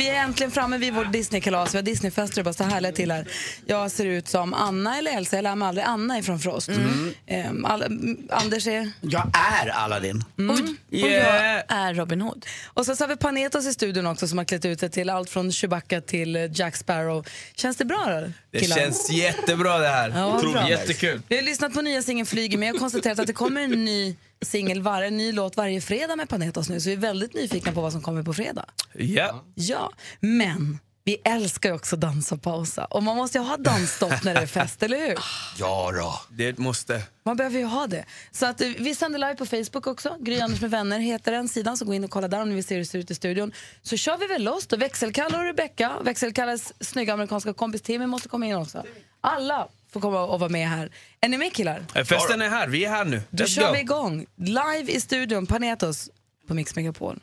[0.00, 1.74] Vi är äntligen framme vid vårt Disneykalas.
[1.74, 3.26] Vi har Disneyfester och bara så härliga till här.
[3.66, 5.36] Jag ser ut som Anna eller Elsa.
[5.36, 5.86] Jag lär mig aldrig.
[5.86, 6.68] Anna är från Frost.
[6.68, 7.14] Mm.
[7.26, 8.90] Ehm, all, m- Anders är...
[9.00, 9.30] Jag
[9.62, 10.24] är Aladdin.
[10.38, 10.50] Mm.
[10.50, 10.60] Och
[10.94, 11.44] Yeah.
[11.56, 12.46] jag är Robin Hood.
[12.66, 15.10] Och sen så har vi Panetos i studion också som har klätt ut sig till
[15.10, 17.26] allt från Chewbacca till eh, Jack Sparrow.
[17.54, 18.32] Känns det bra då?
[18.50, 18.76] Det killar?
[18.76, 20.12] känns jättebra det här.
[20.16, 20.68] Ja, vad bra.
[20.70, 21.22] Jättekul.
[21.28, 24.16] Vi har lyssnat på nya singeln Flyger med och konstaterat att det kommer en ny
[24.44, 26.80] singel, var, en ny låt varje fredag med Panetos nu.
[26.80, 28.64] Så vi är väldigt nyfikna på vad som kommer på fredag.
[28.94, 29.44] Ja.
[29.54, 32.84] Ja, men vi älskar ju också dansa och pausa.
[32.84, 35.18] Och man måste ju ha dansstopp när det är fest, eller hur?
[35.58, 36.20] Ja då.
[36.36, 37.02] Det måste.
[37.24, 38.04] Man behöver ju ha det.
[38.30, 40.16] Så att, eh, vi sänder live på Facebook också.
[40.20, 41.76] Gry Anders med vänner heter den sidan.
[41.76, 43.14] Så gå in och kolla där om ni vill se hur det ser ut i
[43.14, 43.52] studion.
[43.82, 44.76] Så kör vi väl loss då.
[44.76, 48.84] Växelkalle och Rebecca, Växelkalles snygga amerikanska kompis Timmy måste komma in också.
[49.20, 50.90] Alla får komma och vara med här.
[51.20, 51.82] Är ni med killar?
[51.94, 53.22] Eh, Festen är här, vi är här nu.
[53.30, 53.72] Då Let's kör go.
[53.72, 54.26] vi igång.
[54.36, 56.10] Live i studion, Panetos
[56.48, 57.20] på Mix Megapol.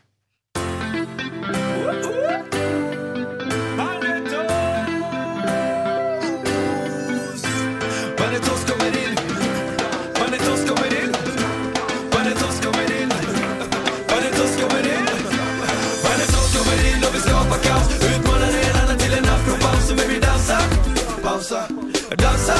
[22.15, 22.55] Dansa,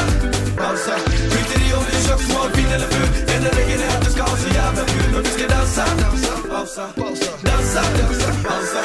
[0.58, 0.96] pausa.
[1.32, 3.10] Skiter i om du är tjock, smal, fin eller ful.
[3.36, 5.16] Enda regeln är att du ska ha så jävla kul.
[5.16, 5.86] Och du ska dansa,
[6.50, 6.84] pausa,
[7.42, 7.82] dansa,
[8.44, 8.82] pausa.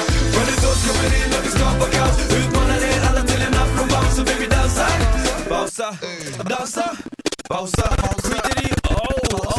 [0.72, 2.16] oss kommer in och vi skapar kaos.
[2.38, 4.16] Utmanar er alla till en afropaus.
[4.16, 4.86] Så baby dansa,
[5.48, 5.96] pausa,
[6.44, 6.86] dansa,
[7.48, 7.86] pausa.
[8.22, 9.51] Skiter i, oh,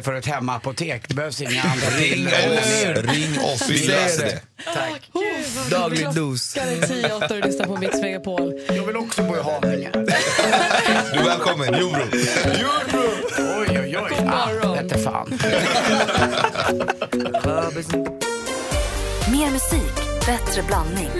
[0.00, 1.08] istället för ett hemmaapotek.
[1.08, 4.40] Det behövs inga andra Ring oss, ring oss, vi löser det.
[4.64, 5.10] Tack.
[5.70, 6.52] Daglig dos.
[6.52, 8.60] Klockan är tio, åtta och lyssnar på Mix Megapol.
[8.68, 9.90] Jag vill också bo i Haninge.
[11.12, 12.02] Du är välkommen, Jordbro.
[13.58, 14.28] Oj, oj, oj.
[14.28, 15.38] Ah, vete fan.
[19.30, 21.10] Mer musik, bättre blandning.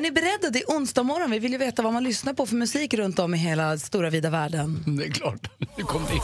[0.00, 0.50] Är ni beredda?
[0.50, 1.30] Det är onsdag morgon.
[1.30, 4.10] Vi vill ju veta vad man lyssnar på för musik runt om i hela stora
[4.10, 4.84] vida världen.
[4.86, 5.50] Det är klart.
[5.76, 6.20] Nu kom det in.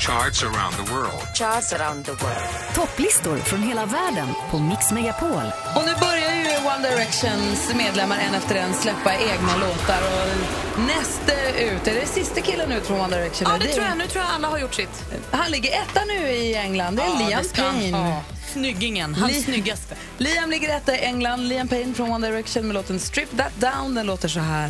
[0.00, 1.36] Charts around the world.
[1.38, 2.74] Charts around the world.
[2.74, 5.42] Topplistor från hela världen på Mix Megapol.
[5.76, 10.00] Och nu börjar ju One Directions medlemmar en efter en släppa egna låtar.
[10.02, 13.48] Och nästa ut, är det sista killen ut från One Direction?
[13.52, 13.98] Ja, det tror jag.
[13.98, 15.04] Nu tror jag alla har gjort sitt.
[15.30, 16.96] Han ligger etta nu i England.
[16.96, 17.96] Det är Ja, Liam det Payne.
[17.96, 18.22] ha.
[18.52, 19.94] Snyggingen, han Li- snyggaste.
[20.18, 21.48] Liam ligger etta i England.
[21.48, 23.94] Liam Payne från One Direction med låten Strip That Down.
[23.94, 24.68] Den låter så här.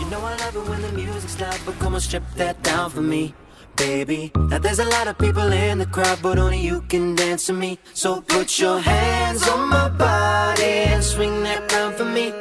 [0.00, 2.90] You know I love it when the music's loud, but come on, strip that down
[2.90, 3.32] for me,
[3.76, 4.30] baby.
[4.34, 7.52] Now there's a lot of people in the crowd, but only you can dance to
[7.52, 7.78] me.
[7.94, 12.32] So put your hands on my body and swing that round for me,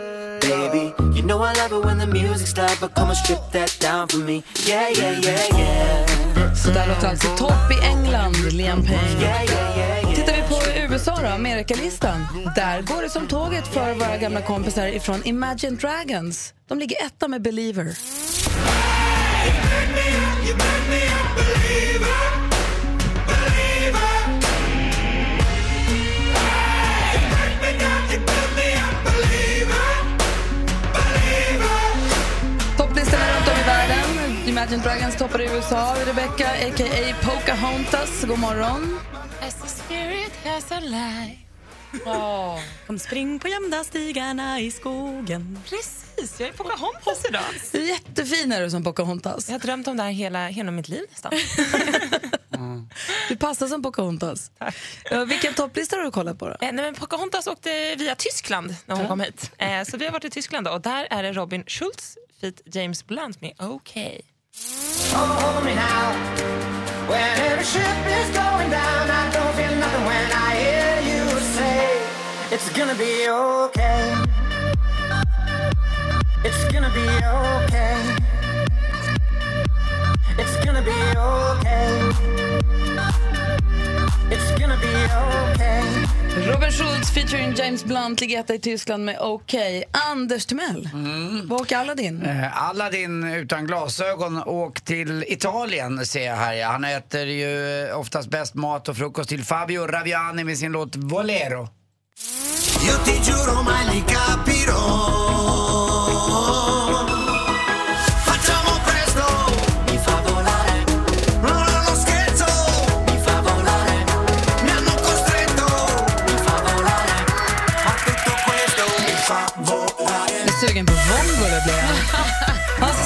[1.40, 4.18] know I love it when the music's loud, but come on, strip that down for
[4.18, 4.44] me.
[4.68, 6.56] Yeah, yeah, yeah, yeah.
[6.56, 9.22] Så där låter alltså topp i England, Liam Payne.
[9.22, 10.16] Yeah, yeah, yeah, yeah.
[10.16, 12.28] Tittar vi på USA då, Amerikalistan.
[12.56, 16.54] Där går det som tåget för våra gamla kompisar ifrån Imagine Dragons.
[16.68, 17.96] De ligger etta med Believer.
[34.70, 35.96] Imagine Dragons toppar i USA.
[36.06, 37.16] Rebecca, a.k.a.
[37.22, 38.26] Pocahontas.
[38.26, 39.00] God morgon.
[39.42, 40.82] As the spirit has a.
[42.06, 42.60] Oh.
[42.88, 45.60] Kom spring på gömda stigarna i skogen.
[45.70, 47.86] Precis, jag är Pocahontas idag.
[47.88, 49.48] Jättefin är du som Pocahontas.
[49.48, 51.32] Jag har drömt om det här hela, hela mitt liv nästan.
[53.30, 54.52] Du passar som Pocahontas.
[55.12, 56.46] Ja, vilken topplista har du kollat på?
[56.46, 56.52] Då?
[56.52, 59.52] Eh, nej, men Pocahontas åkte via Tyskland när hon kom hit.
[59.58, 62.62] Eh, så vi har varit i Tyskland då, och där är det Robin Schultz feat
[62.66, 63.98] James Blunt med OK.
[64.56, 66.12] Hold me now.
[67.08, 72.02] When every ship is going down, I don't feel nothing when I hear you say
[72.52, 74.16] it's gonna be okay.
[76.44, 78.18] It's gonna be okay.
[80.38, 82.39] It's gonna be okay.
[87.00, 89.54] Schultz featuring James Blunt ligger etta i Tyskland med OK.
[90.12, 90.90] Anders Timell,
[91.44, 92.22] vad åker Aladdin?
[92.22, 96.64] Eh, Aladdin utan glasögon åk till Italien ser jag här.
[96.64, 101.68] Han äter ju oftast bäst mat och frukost till Fabio Raviani med sin låt Volero.
[102.86, 104.80] Io ti giuro mai li capirò.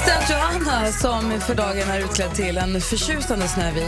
[0.03, 3.85] assistent Johanna som för dagen är utklädd till en förtjusande Snövit.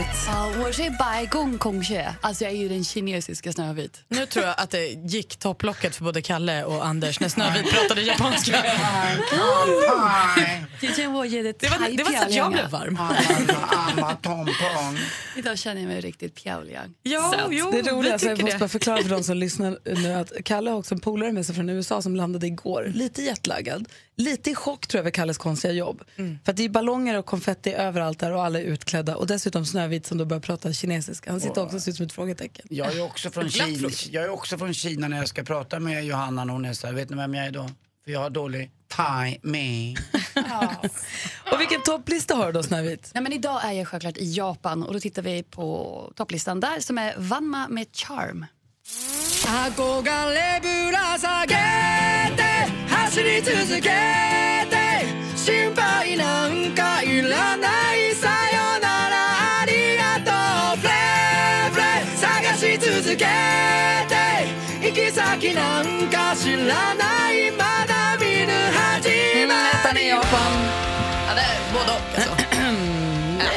[2.22, 4.02] Alltså jag är ju den kinesiska Snövit.
[4.08, 8.02] Nu tror jag att det gick topplocket för både Kalle och Anders när Snövit pratade
[8.02, 8.52] japanska.
[10.82, 13.00] Det var, det var så att jag blev varm.
[15.36, 16.94] Idag känner jag mig riktigt pjauljang.
[17.04, 20.32] Ja, jo, Det roliga, så jag måste bara förklara för de som lyssnar nu att
[20.46, 23.86] Kalle har också en polare med sig från USA som landade igår, lite jetlaggad.
[24.18, 26.04] Lite i chock tror jag över Kalles konstiga jobb.
[26.44, 29.16] För att det är ballonger och konfetti överallt där och alla är utklädda.
[29.16, 31.32] Och dessutom Snövit som då börjar prata kinesiska.
[31.32, 32.66] Han sitter också och ser ut som ett frågetecken.
[32.70, 36.06] Jag är också från Kina, jag är också från Kina när jag ska prata med
[36.06, 37.70] Johanna när hon är så här, vet ni vem jag är då?
[38.04, 39.98] För jag har dålig timing.
[41.52, 43.12] Och vilken topplista har du då Snövit?
[43.14, 46.80] Nej, men idag är jag självklart i Japan och då tittar vi på topplistan där
[46.80, 48.46] som är Vanma med Charm.
[53.06, 53.92] 走り続けて
[55.36, 60.32] 心配なんかいらないさよならありがと
[60.76, 60.94] うプレ
[61.70, 66.95] イプレイ探し続けて行き先なんか知らない。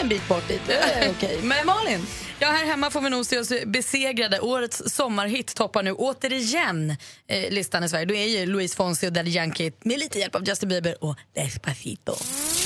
[0.08, 0.60] En bit bort dit.
[1.10, 1.38] Okej.
[1.42, 2.06] Men Malin?
[2.38, 4.40] Ja, här hemma får vi nog se oss besegrade.
[4.40, 6.90] Årets sommarhit toppar nu återigen
[7.26, 8.04] eh, listan i Sverige.
[8.04, 11.16] Då är ju Luis Fonsi och Daddy Yankee med lite hjälp av Justin Bieber och
[11.34, 12.16] Despacito.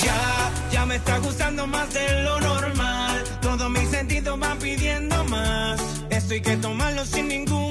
[0.04, 3.18] Ya, ya me está gustando más de lo normal.
[3.42, 5.80] Todos mis sentidos van pidiendo más.
[6.10, 7.61] Esto hay que tomarlo sin ningún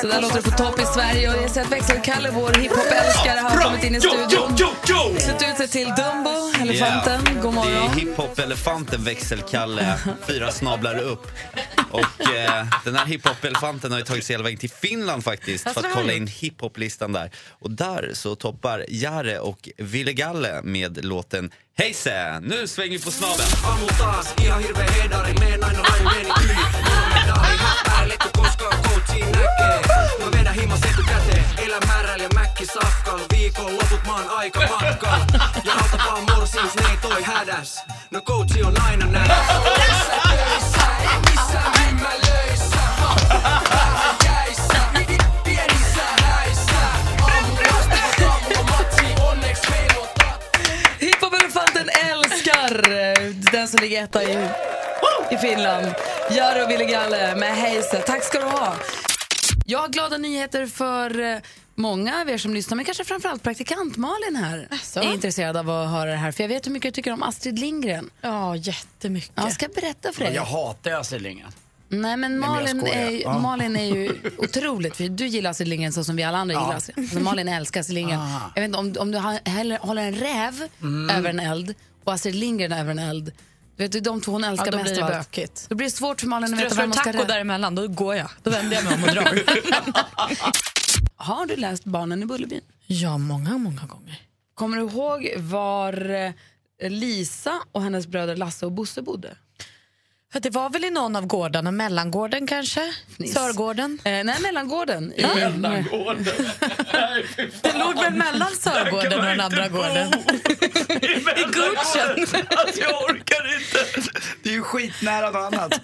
[0.00, 1.30] Så där låter det på topp i Sverige.
[1.30, 4.71] Och jag ser att Växelkalle, vår hiphop-älskare, har kommit in i studion.
[4.86, 7.20] Klätt ut sig till Dumbo, elefanten.
[7.42, 7.94] God Det är morgon.
[7.98, 11.26] hiphop-elefanten växelkalle, fyra snablar upp.
[11.90, 15.80] Och eh, den här hiphop-elefanten har ju tagit sig hela vägen till Finland faktiskt för
[15.80, 17.30] att kolla in hiphop-listan där.
[17.48, 23.04] Och där så toppar Jare och Ville Galle med låten Hej sä, nu svänger vi
[23.04, 23.48] på snabeln.
[33.62, 35.26] Viikon loput mä oon aika matkalla.
[35.64, 37.80] Ja auta vaan morsius, ne ei toi hädäs.
[38.10, 39.14] No coachi on aina on
[52.92, 54.48] eh, den som ligger etta i,
[55.30, 55.94] i Finland.
[56.30, 57.96] Jaro och Ville Galle med Heise.
[57.96, 58.74] Tack ska du ha.
[59.72, 61.38] Jag har glada nyheter för eh,
[61.74, 65.90] många av er som lyssnar, men kanske framförallt praktikant Malin här är intresserad av att
[65.90, 66.32] höra det här.
[66.32, 68.10] För jag vet hur mycket du tycker om Astrid Lindgren.
[68.20, 69.32] Ja, jättemycket.
[69.34, 70.34] Jag ska berätta för dig.
[70.34, 71.52] Jag hatar Astrid Lindgren.
[71.88, 72.96] Nej, men men Malin, skojar.
[72.96, 73.38] är, ju- Ja.
[73.38, 76.74] Malin är ju otroligt för Du gillar Astrid Lindgren så som vi alla andra gillar
[76.76, 76.98] Astrid.
[76.98, 78.20] Alltså, Malin älskar Astrid Lindgren.
[78.20, 78.52] Ah.
[78.54, 81.16] Jag vet inte, om, om du har- heller, håller en räv Mm.
[81.16, 83.32] över en eld och Astrid Lindgren över en eld.
[83.76, 85.30] Du vet, är de två hon älskar Ja, då mest blir det av allt.
[85.30, 85.66] bökigt.
[85.68, 87.88] Då blir det svårt för Malin att veta vem du man ska taco däremellan, då
[87.88, 88.28] går jag.
[88.42, 89.42] Då vänder jag mig om och drar.
[91.16, 92.60] Har du läst Barnen i Bullerbyn?
[92.86, 94.20] Ja, många, många gånger.
[94.54, 99.36] Kommer du ihåg var eh, Lisa och hennes bröder Lasse och Bosse bodde?
[100.40, 102.94] Det var väl i någon av gårdarna, mellangården kanske?
[103.34, 103.98] Sörgården?
[104.04, 105.12] Eh, nej, mellangården.
[105.12, 105.22] I,
[107.62, 110.12] Det låg väl mellan Sörgården och den andra gården?
[111.36, 112.26] I Guldsen.
[112.56, 113.86] Alltså, jag orkar inte.
[114.42, 115.80] Det är ju skitnära något annat.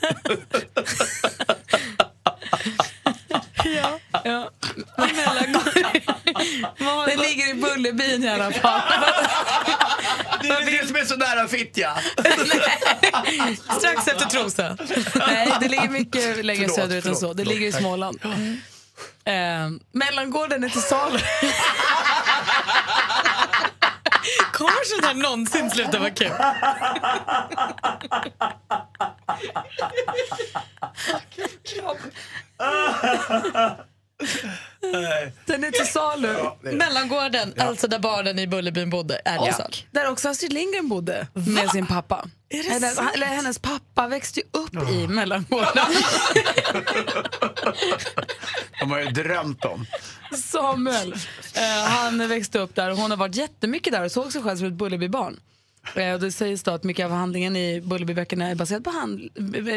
[3.77, 3.99] Ja.
[4.25, 4.51] ja.
[7.07, 8.81] Det ligger i Bullerbyn i alla fall.
[10.43, 11.97] Det är det som är så nära Fittja.
[13.79, 14.77] Strax efter Trosa.
[15.15, 17.33] Nej, det ligger mycket längre Förlåt, söderut än så.
[17.33, 17.55] Det förlåt.
[17.55, 18.21] ligger i Småland.
[19.25, 21.19] Eh, mellangården är till salu.
[24.53, 26.31] Kommer sånt här någonsin sluta vara kul?
[35.47, 36.37] Den är till salu.
[36.63, 41.27] Mellangården, alltså där barnen i Bullerbyn bodde, är det Och där också Astrid Lindgren bodde
[41.33, 42.29] med sin pappa.
[42.49, 43.11] Är det Eller, sant?
[43.15, 45.87] eller hennes pappa växte ju upp i mellangården.
[48.81, 49.87] De har ju drömt om.
[50.37, 51.13] Samuel,
[51.55, 54.57] eh, han växte upp där och hon har varit jättemycket där och såg sig själv
[54.57, 55.41] som ett Bullerbybarn.
[55.95, 59.21] Eh, och det sägs då att mycket av handlingen i Bullerbyböckerna är baserad på, hand,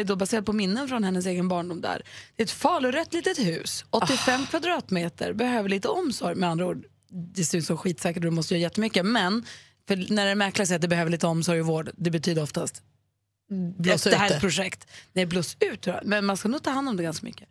[0.06, 2.02] då baserad på minnen från hennes egen barndom där.
[2.36, 6.34] Det är ett falurött litet hus, 85 kvadratmeter, behöver lite omsorg.
[6.34, 9.06] Med andra ord, det ser ut som skitsäkert och du måste göra jättemycket.
[9.06, 9.44] Men
[9.88, 12.82] för när en mäklare säger att det behöver lite omsorg och vård, det betyder oftast
[13.78, 14.40] Blås det här är ut ett det.
[14.40, 14.86] projekt.
[15.12, 15.88] Nej, blås ut.
[16.04, 17.48] Men man ska nog ta hand om det ganska mycket.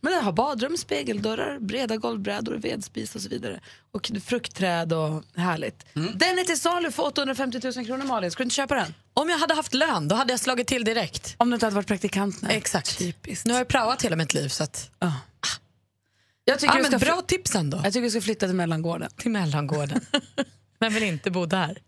[0.00, 3.60] Men det har badrum, spegeldörrar, breda golvbrädor, vedspis och så vidare.
[3.92, 5.86] Och fruktträd och härligt.
[5.94, 8.30] Den är till salu för 850 000 kronor Malin.
[8.30, 8.94] Ska du inte köpa den?
[9.14, 11.34] Om jag hade haft lön, då hade jag slagit till direkt.
[11.38, 12.42] Om du inte hade varit praktikant?
[12.42, 12.56] Nej.
[12.56, 12.98] Exakt.
[12.98, 13.46] Typiskt.
[13.46, 14.48] Nu har jag praoat hela mitt liv.
[14.48, 14.90] Så att...
[16.44, 17.80] Jag tycker vi men bra tips ändå.
[17.84, 19.10] Jag tycker vi ska flytta till mellangården.
[19.16, 20.00] Till mellangården.
[20.78, 21.78] Men vill inte bo där.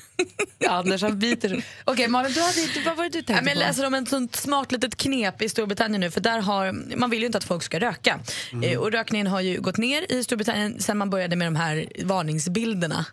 [0.68, 1.64] Anders han biter.
[1.84, 3.60] Okej Malin, du hade, vad var det du tänkte Ja, men jag på?
[3.60, 6.10] läser om ett sånt smart litet knep i Storbritannien nu.
[6.10, 8.20] För där har, man vill ju inte att folk ska röka.
[8.62, 11.88] Eh, och rökningen har ju gått ner i Storbritannien sen man började med de här
[12.04, 13.04] varningsbilderna.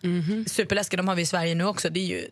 [0.46, 1.90] Superläskiga, de har vi i Sverige nu också.
[1.90, 2.28] Det är ju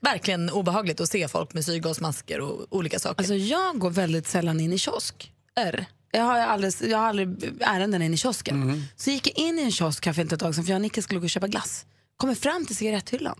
[0.00, 3.18] verkligen obehagligt att se folk med syrgasmasker och olika saker.
[3.18, 5.32] Alltså jag går väldigt sällan in i kiosk.
[5.56, 5.86] R.
[6.12, 7.28] Jag har, aldrig, jag har aldrig
[7.60, 8.62] ärenden in i kiosken.
[8.62, 8.82] Mm.
[8.96, 10.82] Så gick jag in i en kiosk här för ett tag sedan för jag och
[10.82, 11.86] Nicke skulle gå och köpa glass.
[12.16, 13.38] Kommer fram till cigaretthyllan.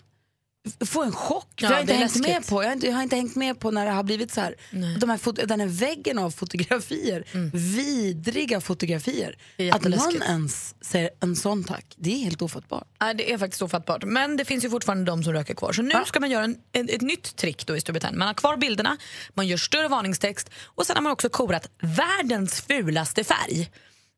[0.66, 1.48] F- Får en chock.
[1.56, 3.61] Ja, jag, har inte hängt med på, jag, har inte, jag har inte hängt med
[3.61, 4.54] på när det har blivit så här.
[4.98, 7.24] De här den här väggen av fotografier.
[7.56, 9.36] Vidriga fotografier.
[9.56, 9.74] Mm.
[9.76, 12.88] Att någon ens säger en sån tack, det är helt ofattbart.
[13.00, 14.04] Nej, det är faktiskt ofattbart.
[14.04, 15.72] Men det finns ju fortfarande de som röker kvar.
[15.72, 18.18] Så nu ska man göra en, en, ett nytt trick då i Storbritannien.
[18.18, 18.96] Man har kvar bilderna,
[19.34, 23.70] man gör större varningstext och sen har man också korat världens fulaste färg.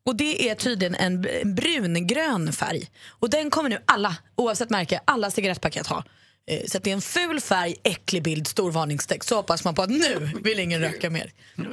[0.06, 2.90] Och det är tydligen en brungrön färg.
[3.08, 6.04] Och den kommer nu alla, oavsett märke, alla cigarettpaket ha.
[6.50, 9.28] Eh, Så att det är en ful färg, äcklig bild, stor varningstext.
[9.28, 11.32] Så hoppas man på att nu vill ingen röka mer.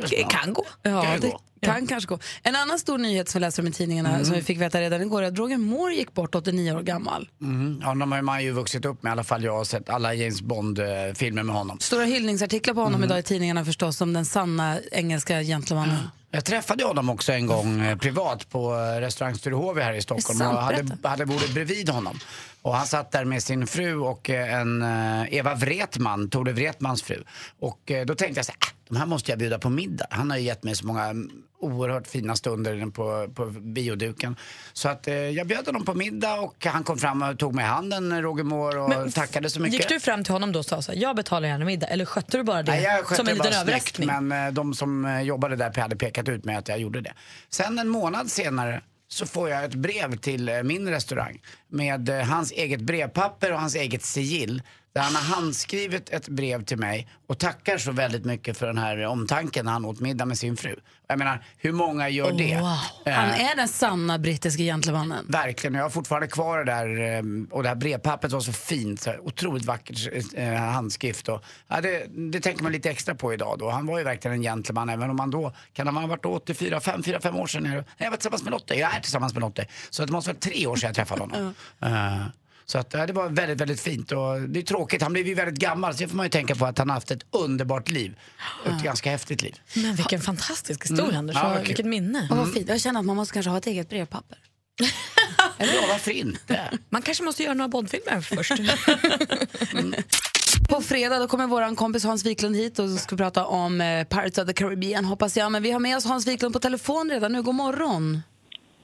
[0.09, 0.65] Det kan gå.
[0.83, 1.41] Ja, Kan det gå.
[1.61, 2.19] kan kanske gå.
[2.43, 4.25] En annan stor nyhet som vi läser om i tidningarna Mm.
[4.25, 7.29] som vi fick veta redan igår är att Roger Moore gick bort 89 år gammal.
[7.41, 7.79] Mm.
[7.83, 9.09] Ja, de har man ju vuxit upp med.
[9.09, 11.79] I alla fall jag har sett alla James Bond-filmer med honom.
[11.79, 13.09] Stora hyllningsartiklar på honom Mm.
[13.09, 15.97] idag i tidningarna förstås som den sanna engelska gentlemannen.
[16.31, 20.41] Jag träffade honom också en gång eh, privat på eh, restaurang Sturehof här i Stockholm
[20.41, 22.19] och hade, hade bordet bredvid honom.
[22.61, 27.03] Och han satt där med sin fru och eh, en eh, Eva Wretman, Tore Wretmans
[27.03, 27.23] fru.
[27.59, 30.05] Och eh, då tänkte jag så här, äh, de här måste jag bjuda på middag.
[30.09, 34.35] Han har ju gett mig så många mm, oerhört fina stunder på, på bioduken.
[34.73, 37.65] Så att eh, jag bjöd honom på middag och han kom fram och tog mig
[37.65, 39.79] i handen, Roger Moore, och Men tackade så mycket.
[39.79, 41.87] Gick du fram till honom då och sa så här, jag betalar gärna middag?
[41.87, 44.27] Eller skötte du bara det Nej, jag som en det bara liten snyggt, överraskning?
[44.27, 47.13] Men eh, de som jobbade där hade pekat ut mig att jag gjorde det.
[47.49, 48.81] Sen en månad senare
[49.11, 53.59] så får jag ett brev till eh, min restaurang med eh, hans eget brevpapper och
[53.59, 54.61] hans eget sigill.
[54.93, 58.77] Där han har handskrivit ett brev till mig och tackar så väldigt mycket för den
[58.77, 60.75] här omtanken när han åt middag med sin fru.
[61.07, 62.55] Jag menar, hur många gör det?
[62.55, 62.77] Wow.
[63.05, 65.25] Eh, Han är den sanna brittiska gentlemannen.
[65.29, 69.01] Verkligen, jag har fortfarande kvar det där eh, och det här brevpappret var så fint,
[69.01, 71.29] så otroligt vackert eh, handskrift.
[71.29, 73.69] Och, ja, det, det tänker man lite extra på idag då.
[73.69, 76.79] Han var ju verkligen en gentleman även om han då, kan han ha varit 84,
[76.79, 77.63] 5, 4, 5 år sedan?
[77.63, 79.65] Nej, Jag var tillsammans med Lotte, jag är tillsammans med Lotte.
[79.89, 81.53] Så det måste vara tre år sedan jag träffade honom.
[81.81, 82.25] Eh,
[82.71, 85.59] så att, det var väldigt, väldigt fint och det är tråkigt, han blev ju väldigt
[85.59, 88.15] gammal så det får man ju tänka på att han har haft ett underbart liv.
[88.65, 89.55] Ett ganska häftigt liv.
[89.73, 91.19] Men vilken fantastisk historia Mm.
[91.19, 92.27] Anders, Ja, vilket minne.
[92.31, 92.69] Och vad fint.
[92.69, 94.37] Jag känner att man måste kanske ha ett eget brevpapper.
[95.57, 96.79] Eller ja, varför inte?
[96.89, 98.51] Man kanske måste göra några Bondfilmer först.
[100.69, 104.37] På fredag då kommer vår kompis Hans Wiklund hit och ska prata om eh, Pirates
[104.37, 105.51] of the Caribbean hoppas jag.
[105.51, 107.41] Men vi har med oss Hans Wiklund på telefon redan nu.
[107.41, 108.21] God morgon.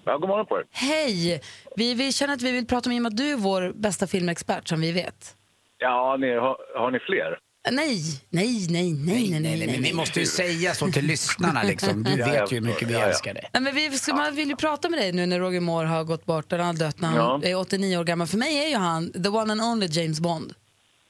[0.06, 0.64] Ja, god morgon på er.
[0.72, 1.42] Hej!
[1.76, 3.74] Vi, vi känner att vi vill prata med i och med att du är vår
[3.76, 5.36] bästa filmexpert som vi vet.
[5.78, 7.40] Ja, ni, har, har ni fler?
[7.72, 8.00] Nej,
[8.30, 9.68] nej, nej, nej, nej, nej.
[9.72, 12.04] Men vi måste ju säga så till lyssnarna liksom.
[12.04, 12.94] Du Ja, vet ju hur mycket vi.
[12.94, 13.06] Ja, ja.
[13.06, 13.50] älskar dig.
[13.54, 16.04] Nej, men vi ska, man vill ju prata med dig nu när Roger Moore har
[16.04, 17.50] gått bort, eller han har dött när han Ja.
[17.50, 18.28] är 89 år gammal.
[18.28, 20.54] För mig är ju han the one and only James Bond.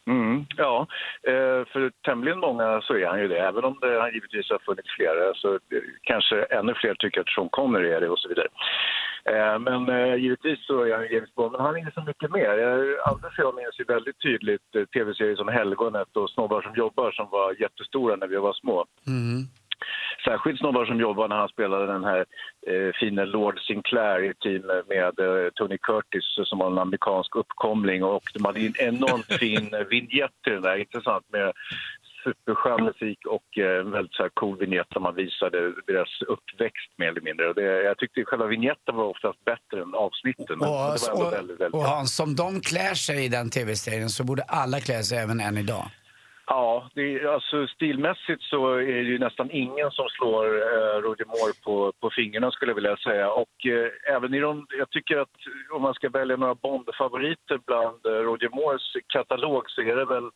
[0.07, 0.87] Mm, ja,
[1.27, 3.39] eh, för tämligen många så är han ju det.
[3.39, 5.59] Även om det har givetvis har funnits flera så
[6.03, 8.47] kanske ännu fler tycker att Sean Connery är det och så vidare.
[9.29, 12.57] Eh, Men eh, givetvis så är han James Bond, men han är så mycket mer.
[12.57, 17.11] Jag- Anders och jag minns ju väldigt tydligt tv-serier som Helgonet och Snobbar som jobbar
[17.11, 18.85] som var jättestora när vi var små.
[20.25, 22.25] Särskilt snobbar som jobbar när han spelade den här
[22.67, 28.03] eh, fina Lord Sinclair i team med eh, Tony Curtis som var en amerikansk uppkomling
[28.03, 31.53] och de hade en enormt fin eh, vignett till den där, intressant med
[32.23, 35.57] superskön musik och eh, en väldigt så här cool vignett där man visade
[35.87, 37.47] deras uppväxt mer eller mindre.
[37.49, 40.59] Och det, jag tyckte själva vignetten var oftast bättre än avsnitten.
[40.59, 43.27] Men Och, det var ändå och, väldigt, väldigt och Hans, som de klär sig i
[43.27, 45.85] den tv-serien så borde alla klä sig även än idag.
[46.47, 51.53] Ja, det alltså stilmässigt så är det ju nästan ingen som slår eh, Roger Moore
[51.63, 53.31] på, på fingrarna skulle jag vilja säga.
[53.31, 55.35] Och eh, även i de, jag tycker att
[55.71, 60.29] om man ska välja några Bond-favoriter bland eh, Roger Moores katalog så är det väl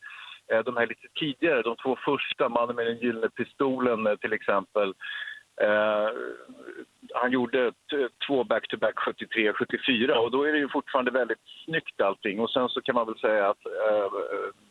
[0.52, 4.32] eh, de här lite tidigare, de två första, Mannen med den gyllene pistolen eh, till
[4.32, 4.94] exempel.
[5.60, 6.08] Eh,
[7.14, 7.72] han gjorde
[8.26, 12.40] två back-to-back 73-74 och då är det ju fortfarande väldigt snyggt allting.
[12.40, 14.08] Och sen så kan man väl säga att eh,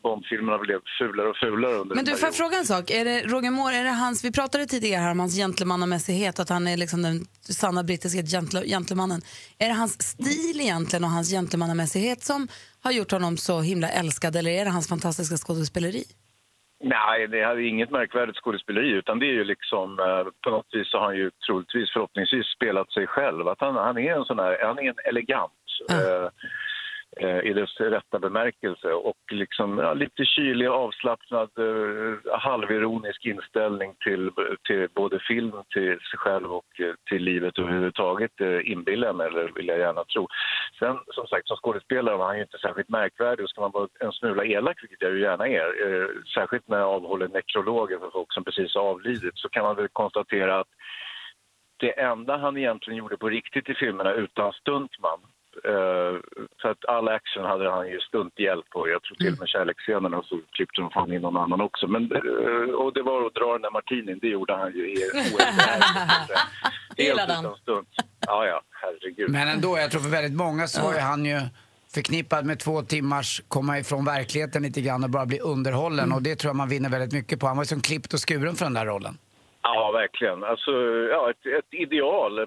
[0.03, 2.89] Bond-filmerna blev fulare och fulare under Men du, får jag fråga en sak?
[2.91, 6.49] Är det Roger Moore, är det hans, vi pratade tidigare här om hans gentlemannamässighet, att
[6.49, 9.21] han är liksom den sanna brittiska gentle, gentlemannen.
[9.57, 12.47] Är det hans stil egentligen och hans gentlemannamässighet som
[12.81, 16.03] har gjort honom så himla älskad eller är det hans fantastiska skådespeleri?
[16.83, 20.91] Nej, det är inget märkvärdigt skådespeleri utan det är ju liksom eh, på något vis
[20.91, 23.47] så har han ju troligtvis förhoppningsvis spelat sig själv.
[23.47, 25.51] Att han, han är en sån här, han är en elegant.
[25.91, 26.29] Eh,
[27.21, 34.31] Eh, i dess rätta bemärkelse och liksom ja, lite kylig, avslappnad, eh, halvironisk inställning till,
[34.67, 39.27] till både film, till sig själv och eh, till livet överhuvudtaget eh, inbillar jag mig,
[39.27, 40.27] eller vill jag gärna tro.
[40.79, 43.87] Sen som sagt, som skådespelare var han ju inte särskilt märkvärdig och ska man vara
[43.99, 48.09] en smula elak, vilket jag ju gärna är, eh, särskilt när jag avhåller nekrologer för
[48.09, 50.69] folk som precis avlidit, så kan man väl konstatera att
[51.77, 55.19] det enda han egentligen gjorde på riktigt i filmerna utan stuntman
[55.65, 56.13] eh,
[56.61, 58.89] för att all action hade han ju stunthjälp på.
[58.89, 61.87] Jag tror till och med kärleksscenerna så klippte de fan in någon annan också.
[61.87, 64.97] Men, eh, och det var att dra den där martinin, det gjorde han ju i
[66.97, 67.89] Helt utan stunt.
[68.27, 69.29] Ja, ja, herregud.
[69.29, 71.39] Men ändå, jag tror för väldigt många så var ju han ju
[71.93, 76.11] förknippad med två timmars komma ifrån verkligheten lite grann och bara bli underhållen.
[76.11, 77.47] Och det tror jag man vinner väldigt mycket på.
[77.47, 79.17] Han var ju som klippt och skuren för den där rollen.
[79.61, 80.43] Ja, verkligen.
[80.43, 80.71] Alltså,
[81.11, 82.45] ja, ett, ett ideal, eh,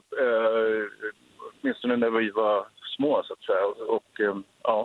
[1.63, 2.67] åtminstone när vi var
[3.03, 3.65] små, så att säga.
[3.97, 4.37] Och, eh,
[4.69, 4.77] ja,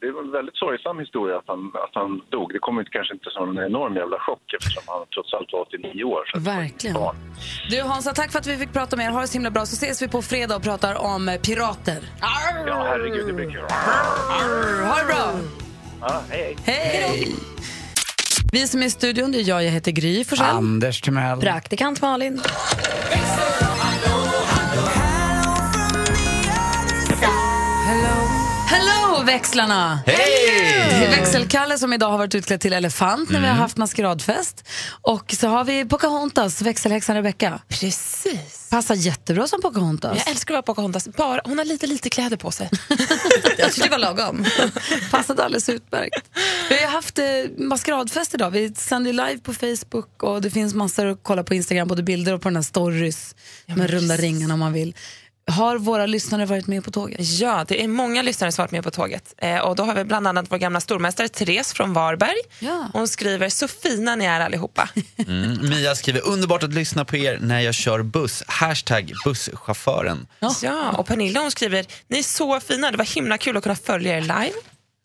[0.00, 2.52] det var en väldigt sorgsam historia att han, att han dog.
[2.52, 5.60] Det kom ju kanske inte som en enorm jävla chock eftersom han trots allt var
[5.60, 6.22] 89 år.
[6.32, 6.96] Så Verkligen.
[7.70, 9.10] Du Hansa, tack för att vi fick prata med er.
[9.10, 11.98] Ha det så himla bra så ses vi på fredag och pratar om eh, pirater.
[12.20, 13.62] Ja, herregud, det blir kul.
[14.88, 15.24] Ha det bra!
[16.00, 17.36] Ja, hej, Hej!
[18.52, 20.56] Vi som är i studion, det är jag, jag heter Gry Forssell.
[20.56, 21.40] Anders Timell.
[21.40, 22.40] Praktikant Malin.
[29.24, 29.98] Växlarna!
[30.06, 30.16] Hej!
[30.90, 33.56] Det är Växelkalle som idag har varit utklädd till elefant när vi Mm.
[33.56, 34.64] har haft maskeradfest.
[35.02, 37.60] Och så har vi Pocahontas, växelhäxan Rebecca.
[37.68, 38.68] Precis.
[38.70, 40.18] Passar jättebra som Pocahontas.
[40.18, 41.08] Jag älskar att vara Pocahontas.
[41.08, 42.70] Bara, hon har lite, lite kläder på sig.
[43.58, 44.44] Jag tyckte det var lagom.
[45.10, 46.30] Passade alldeles utmärkt.
[46.68, 47.24] Vi har haft eh,
[47.58, 48.50] maskeradfest idag.
[48.50, 52.32] Vi sänder live på Facebook och det finns massor att kolla på Instagram, både bilder
[52.34, 53.34] och på den här stories
[53.66, 54.94] med runda ringarna om man vill.
[55.50, 57.20] Har våra lyssnare varit med på tåget?
[57.20, 59.34] Ja, det är många lyssnare som har varit med på tåget.
[59.38, 62.36] Eh, och då har vi bland annat vår gamla stormästare Therese från Varberg.
[62.58, 62.88] Ja.
[62.92, 64.88] Hon skriver, så fina ni är allihopa.
[65.26, 65.68] Mm.
[65.68, 68.42] Mia skriver, underbart att lyssna på er när jag kör buss.
[68.46, 70.26] Hashtag busschauffören.
[70.62, 73.76] Ja, och Pernilla hon skriver, ni är så fina, det var himla kul att kunna
[73.76, 74.52] följa er live.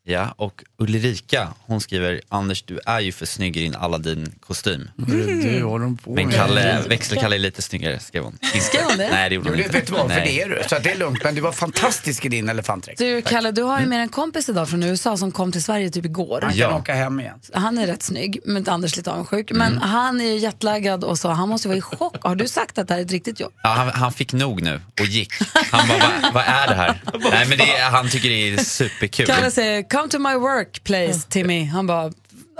[0.09, 4.89] Ja, och Ulrika, hon skriver, Anders du är ju för snygg i din Aladdin-kostym.
[5.07, 5.41] Mm.
[5.41, 6.31] Du håller de på Men.
[6.31, 8.37] Kalle, växelkalle är lite snyggare, skrev hon.
[8.41, 8.59] Inte.
[8.59, 9.09] Skrev hon det?
[9.11, 9.77] Nej, det gjorde Jo, hon inte.
[9.77, 10.61] vet du vad, för det är du.
[10.69, 11.23] Så det är lugnt.
[11.23, 12.99] Men du var fantastisk i din elefantdräkt.
[12.99, 15.89] Du, Kalle, du har ju med en kompis idag från USA som kom till Sverige
[15.89, 16.39] typ igår.
[16.41, 16.77] Han kan Ja.
[16.77, 17.39] åka hem igen.
[17.53, 19.51] Han är rätt snygg, men Anders lite avundsjuk.
[19.51, 22.15] Men han är ju jetlaggad och så, han måste vara i chock.
[22.21, 23.53] Har du sagt att det här är ett riktigt jobb?
[23.63, 25.33] Ja, han, han fick nog nu och gick.
[25.71, 27.01] Han bara, vad, vad är det här?
[27.31, 29.25] Nej, men det, han tycker det är superkul.
[29.25, 31.65] Kalle säger “Come to my workplace, Timmy”.
[31.65, 32.11] Han bara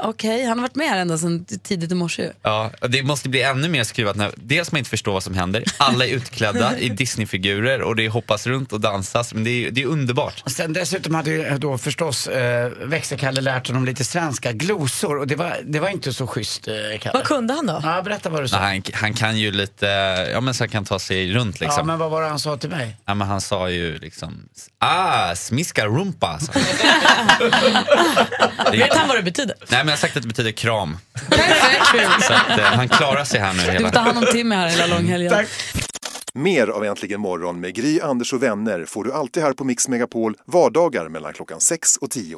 [0.04, 2.32] okej, han har varit med här ända sedan tidigt i morse.
[2.42, 5.64] Ja, det måste bli ännu mer skruvat när dels man inte förstår vad som händer,
[5.78, 9.82] alla är utklädda i Disneyfigurer och det hoppas runt och dansas, men det är, det
[9.82, 10.42] är underbart.
[10.46, 15.28] Och sen dessutom hade ju då förstås eh, växelkalle lärt honom lite svenska glosor och
[15.28, 17.14] det var, det var inte så schysst eh, Kalle.
[17.14, 17.80] Vad kunde han då?
[17.84, 18.60] Ja, berätta vad du sa.
[18.60, 19.86] Nej, han, han kan ju lite,
[20.34, 21.78] ja men så han kan ta sig runt liksom.
[21.80, 22.98] Ja, men vad var det han sa till mig?
[23.06, 26.40] Ja, men han sa ju liksom, ah, smiska rumpa.
[28.72, 29.56] Vet han vad det betyder?
[29.68, 30.98] Nej men jag har sagt att det betyder kram.
[32.22, 34.56] Så att, eh, han klarar sig här nu Du hela får ta hand om Timmy
[34.56, 35.46] här hela långhelgen.
[36.34, 39.88] Mer av Äntligen morgon med Gry, Anders och vänner får du alltid här på Mix
[39.88, 42.38] Megapol vardagar mellan klockan 6 och 10.